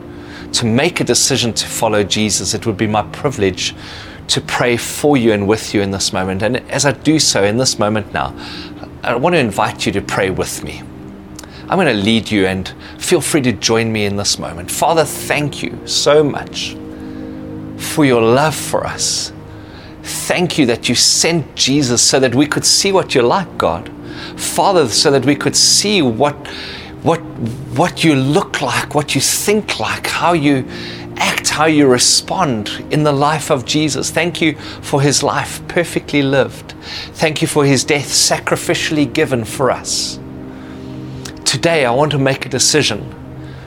to 0.54 0.68
make 0.68 1.00
a 1.00 1.04
decision 1.04 1.52
to 1.54 1.66
follow 1.66 2.04
Jesus, 2.04 2.54
it 2.54 2.68
would 2.68 2.78
be 2.78 2.86
my 2.86 3.02
privilege 3.08 3.74
to 4.28 4.40
pray 4.40 4.78
for 4.78 5.18
you 5.18 5.34
and 5.34 5.48
with 5.48 5.74
you 5.74 5.82
in 5.82 5.90
this 5.90 6.14
moment. 6.14 6.44
And 6.44 6.58
as 6.70 6.86
I 6.86 6.92
do 6.92 7.18
so 7.18 7.44
in 7.44 7.58
this 7.58 7.80
moment 7.80 8.14
now, 8.14 8.38
I 9.02 9.16
want 9.16 9.34
to 9.34 9.40
invite 9.40 9.88
you 9.88 9.92
to 9.94 10.02
pray 10.02 10.30
with 10.30 10.64
me. 10.64 10.84
I'm 11.68 11.80
going 11.80 11.88
to 11.88 11.94
lead 11.94 12.30
you 12.30 12.46
and 12.46 12.72
feel 13.00 13.20
free 13.20 13.42
to 13.42 13.52
join 13.52 13.92
me 13.92 14.06
in 14.06 14.16
this 14.16 14.38
moment. 14.38 14.70
Father, 14.70 15.06
thank 15.06 15.64
you 15.64 15.80
so 15.88 16.24
much 16.24 16.76
for 17.78 18.06
your 18.06 18.22
love 18.22 18.56
for 18.56 18.86
us. 18.86 19.32
Thank 20.06 20.58
you 20.58 20.66
that 20.68 20.88
you 20.88 20.96
sent 20.96 21.56
Jesus 21.56 22.02
so 22.02 22.20
that 22.20 22.36
we 22.36 22.46
could 22.46 22.66
see 22.66 22.92
what 22.92 23.16
you're 23.16 23.24
like, 23.24 23.58
God. 23.58 23.92
Father, 24.38 24.88
so 24.88 25.10
that 25.12 25.26
we 25.26 25.36
could 25.36 25.56
see 25.56 26.02
what, 26.02 26.36
what, 27.02 27.20
what 27.76 28.04
you 28.04 28.16
look 28.16 28.62
like, 28.62 28.94
what 28.94 29.16
you 29.16 29.22
think 29.22 29.80
like, 29.80 30.08
how 30.08 30.34
you 30.34 30.68
act, 31.18 31.50
how 31.50 31.66
you 31.66 31.88
respond 31.88 32.70
in 32.92 33.04
the 33.04 33.12
life 33.12 33.50
of 33.50 33.66
Jesus. 33.66 34.12
Thank 34.12 34.42
you 34.42 34.56
for 34.58 35.02
his 35.02 35.24
life 35.24 35.66
perfectly 35.68 36.22
lived. 36.22 36.74
Thank 37.14 37.42
you 37.42 37.48
for 37.48 37.66
his 37.66 37.84
death 37.84 38.08
sacrificially 38.08 39.12
given 39.12 39.44
for 39.44 39.72
us. 39.72 40.20
Today, 41.46 41.86
I 41.86 41.92
want 41.92 42.12
to 42.12 42.20
make 42.20 42.46
a 42.46 42.50
decision 42.50 43.14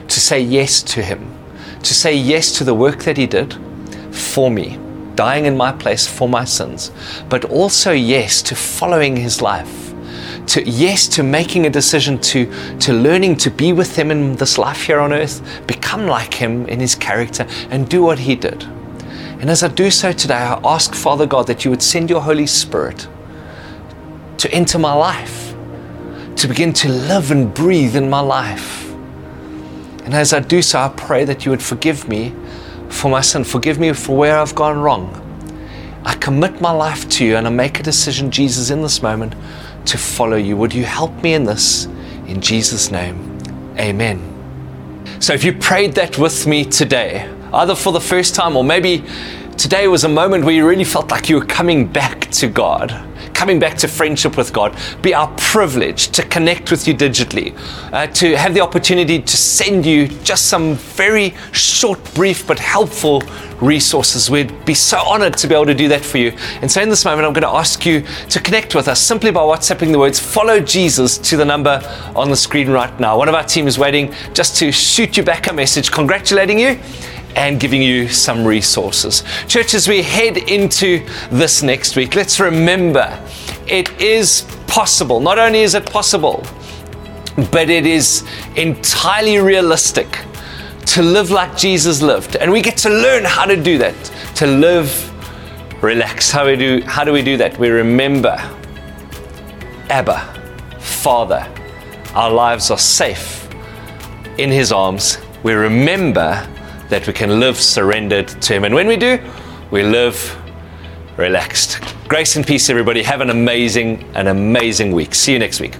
to 0.07 0.19
say 0.19 0.39
yes 0.39 0.81
to 0.83 1.01
him, 1.01 1.35
to 1.83 1.93
say 1.93 2.15
yes 2.15 2.57
to 2.57 2.63
the 2.63 2.73
work 2.73 3.03
that 3.03 3.17
he 3.17 3.27
did 3.27 3.57
for 4.19 4.51
me, 4.51 4.77
dying 5.15 5.45
in 5.45 5.57
my 5.57 5.71
place 5.71 6.07
for 6.07 6.29
my 6.29 6.45
sins, 6.45 6.91
but 7.29 7.45
also 7.45 7.91
yes 7.91 8.41
to 8.43 8.55
following 8.55 9.15
his 9.15 9.41
life 9.41 9.89
to 10.49 10.67
yes 10.67 11.07
to 11.07 11.21
making 11.21 11.67
a 11.67 11.69
decision 11.69 12.17
to 12.17 12.51
to 12.79 12.91
learning 12.91 13.37
to 13.37 13.51
be 13.51 13.71
with 13.71 13.95
him 13.95 14.09
in 14.09 14.35
this 14.37 14.57
life 14.57 14.81
here 14.83 14.99
on 14.99 15.13
earth 15.13 15.41
become 15.67 16.07
like 16.07 16.33
him 16.33 16.65
in 16.65 16.79
his 16.79 16.95
character 16.95 17.45
and 17.69 17.87
do 17.87 18.01
what 18.01 18.17
he 18.17 18.35
did. 18.35 18.63
And 19.39 19.49
as 19.49 19.63
i 19.63 19.67
do 19.67 19.91
so 19.91 20.11
today 20.11 20.35
i 20.35 20.59
ask 20.63 20.95
father 20.95 21.27
god 21.27 21.47
that 21.47 21.63
you 21.63 21.71
would 21.71 21.83
send 21.83 22.09
your 22.09 22.21
holy 22.21 22.47
spirit 22.47 23.07
to 24.37 24.51
enter 24.51 24.79
my 24.79 24.93
life 24.93 25.53
to 26.37 26.47
begin 26.47 26.73
to 26.73 26.89
live 26.89 27.31
and 27.31 27.53
breathe 27.53 27.95
in 27.95 28.09
my 28.09 28.21
life. 28.21 28.89
And 30.03 30.15
as 30.15 30.33
i 30.33 30.39
do 30.39 30.63
so 30.63 30.79
i 30.79 30.89
pray 30.89 31.25
that 31.25 31.45
you 31.45 31.51
would 31.51 31.61
forgive 31.61 32.07
me 32.09 32.33
for 32.89 33.09
my 33.09 33.21
sin 33.21 33.43
forgive 33.43 33.79
me 33.79 33.93
for 33.93 34.17
where 34.17 34.37
i've 34.37 34.55
gone 34.55 34.79
wrong 34.79 35.25
I 36.05 36.15
commit 36.15 36.61
my 36.61 36.71
life 36.71 37.09
to 37.09 37.25
you 37.25 37.35
and 37.35 37.45
I 37.45 37.49
make 37.49 37.79
a 37.79 37.83
decision, 37.83 38.31
Jesus, 38.31 38.69
in 38.69 38.81
this 38.81 39.01
moment 39.01 39.35
to 39.85 39.97
follow 39.97 40.37
you. 40.37 40.55
Would 40.55 40.73
you 40.73 40.85
help 40.85 41.13
me 41.21 41.33
in 41.33 41.43
this? 41.43 41.85
In 42.25 42.41
Jesus' 42.41 42.89
name, 42.89 43.37
amen. 43.77 44.19
So 45.19 45.33
if 45.33 45.43
you 45.43 45.53
prayed 45.53 45.93
that 45.95 46.17
with 46.17 46.47
me 46.47 46.63
today, 46.63 47.29
either 47.53 47.75
for 47.75 47.91
the 47.91 47.99
first 47.99 48.33
time 48.33 48.55
or 48.55 48.63
maybe 48.63 49.03
today 49.57 49.87
was 49.87 50.05
a 50.05 50.09
moment 50.09 50.45
where 50.45 50.53
you 50.53 50.67
really 50.67 50.85
felt 50.85 51.11
like 51.11 51.29
you 51.29 51.35
were 51.35 51.45
coming 51.45 51.85
back 51.85 52.31
to 52.31 52.47
God, 52.47 52.91
coming 53.39 53.57
back 53.57 53.77
to 53.77 53.87
friendship 53.87 54.35
with 54.35 54.51
God, 54.51 54.77
be 55.01 55.13
our 55.13 55.33
privilege 55.37 56.09
to 56.09 56.21
connect 56.23 56.71
with 56.71 56.85
you 56.89 56.93
digitally, 56.93 57.57
uh, 57.93 58.05
to 58.07 58.35
have 58.35 58.53
the 58.53 58.59
opportunity 58.59 59.21
to 59.21 59.37
send 59.37 59.85
you 59.85 60.09
just 60.25 60.47
some 60.47 60.75
very 60.75 61.33
short, 61.53 62.03
brief, 62.15 62.45
but 62.45 62.59
helpful 62.59 63.23
resources. 63.61 64.29
We'd 64.29 64.65
be 64.65 64.73
so 64.73 64.97
honored 64.97 65.37
to 65.37 65.47
be 65.47 65.55
able 65.55 65.67
to 65.67 65.73
do 65.73 65.87
that 65.87 66.03
for 66.03 66.17
you. 66.17 66.33
And 66.61 66.69
so, 66.69 66.81
in 66.81 66.89
this 66.89 67.05
moment, 67.05 67.25
I'm 67.25 67.31
going 67.31 67.49
to 67.49 67.57
ask 67.57 67.85
you 67.85 68.03
to 68.29 68.41
connect 68.41 68.75
with 68.75 68.89
us 68.89 69.01
simply 69.01 69.31
by 69.31 69.39
WhatsApping 69.39 69.93
the 69.93 69.99
words 69.99 70.19
follow 70.19 70.59
Jesus 70.59 71.17
to 71.19 71.37
the 71.37 71.45
number 71.45 71.81
on 72.17 72.29
the 72.29 72.35
screen 72.35 72.69
right 72.69 72.99
now. 72.99 73.17
One 73.17 73.29
of 73.29 73.35
our 73.35 73.45
team 73.45 73.67
is 73.67 73.79
waiting 73.79 74.13
just 74.33 74.57
to 74.57 74.69
shoot 74.69 75.15
you 75.15 75.23
back 75.23 75.49
a 75.49 75.53
message 75.53 75.91
congratulating 75.91 76.59
you 76.59 76.77
and 77.35 77.59
giving 77.59 77.81
you 77.81 78.07
some 78.07 78.45
resources. 78.45 79.23
Church, 79.47 79.73
as 79.73 79.87
we 79.87 80.01
head 80.01 80.37
into 80.37 81.05
this 81.31 81.63
next 81.63 81.95
week, 81.95 82.15
let's 82.15 82.39
remember 82.39 83.21
it 83.67 83.89
is 84.01 84.41
possible. 84.67 85.19
Not 85.19 85.37
only 85.37 85.59
is 85.59 85.75
it 85.75 85.85
possible, 85.85 86.43
but 87.51 87.69
it 87.69 87.85
is 87.85 88.27
entirely 88.55 89.37
realistic 89.37 90.07
to 90.87 91.03
live 91.03 91.31
like 91.31 91.55
Jesus 91.55 92.01
lived. 92.01 92.35
And 92.35 92.51
we 92.51 92.61
get 92.61 92.77
to 92.77 92.89
learn 92.89 93.23
how 93.23 93.45
to 93.45 93.55
do 93.55 93.77
that, 93.77 93.95
to 94.35 94.47
live 94.47 95.05
relaxed. 95.83 96.31
How, 96.31 96.45
how 96.85 97.03
do 97.03 97.13
we 97.13 97.21
do 97.21 97.37
that? 97.37 97.57
We 97.59 97.69
remember 97.69 98.35
Abba, 99.89 100.77
Father. 100.79 101.47
Our 102.15 102.31
lives 102.31 102.71
are 102.71 102.77
safe 102.77 103.47
in 104.37 104.49
His 104.49 104.71
arms. 104.71 105.19
We 105.43 105.53
remember 105.53 106.47
that 106.89 107.07
we 107.07 107.13
can 107.13 107.39
live 107.39 107.59
surrendered 107.59 108.27
to 108.27 108.53
Him. 108.53 108.65
And 108.65 108.75
when 108.75 108.87
we 108.87 108.97
do, 108.97 109.17
we 109.71 109.83
live 109.83 110.37
relaxed. 111.17 111.79
Grace 112.07 112.35
and 112.35 112.45
peace, 112.45 112.69
everybody. 112.69 113.01
Have 113.03 113.21
an 113.21 113.29
amazing, 113.29 114.03
an 114.15 114.27
amazing 114.27 114.91
week. 114.91 115.15
See 115.15 115.31
you 115.33 115.39
next 115.39 115.59
week. 115.59 115.75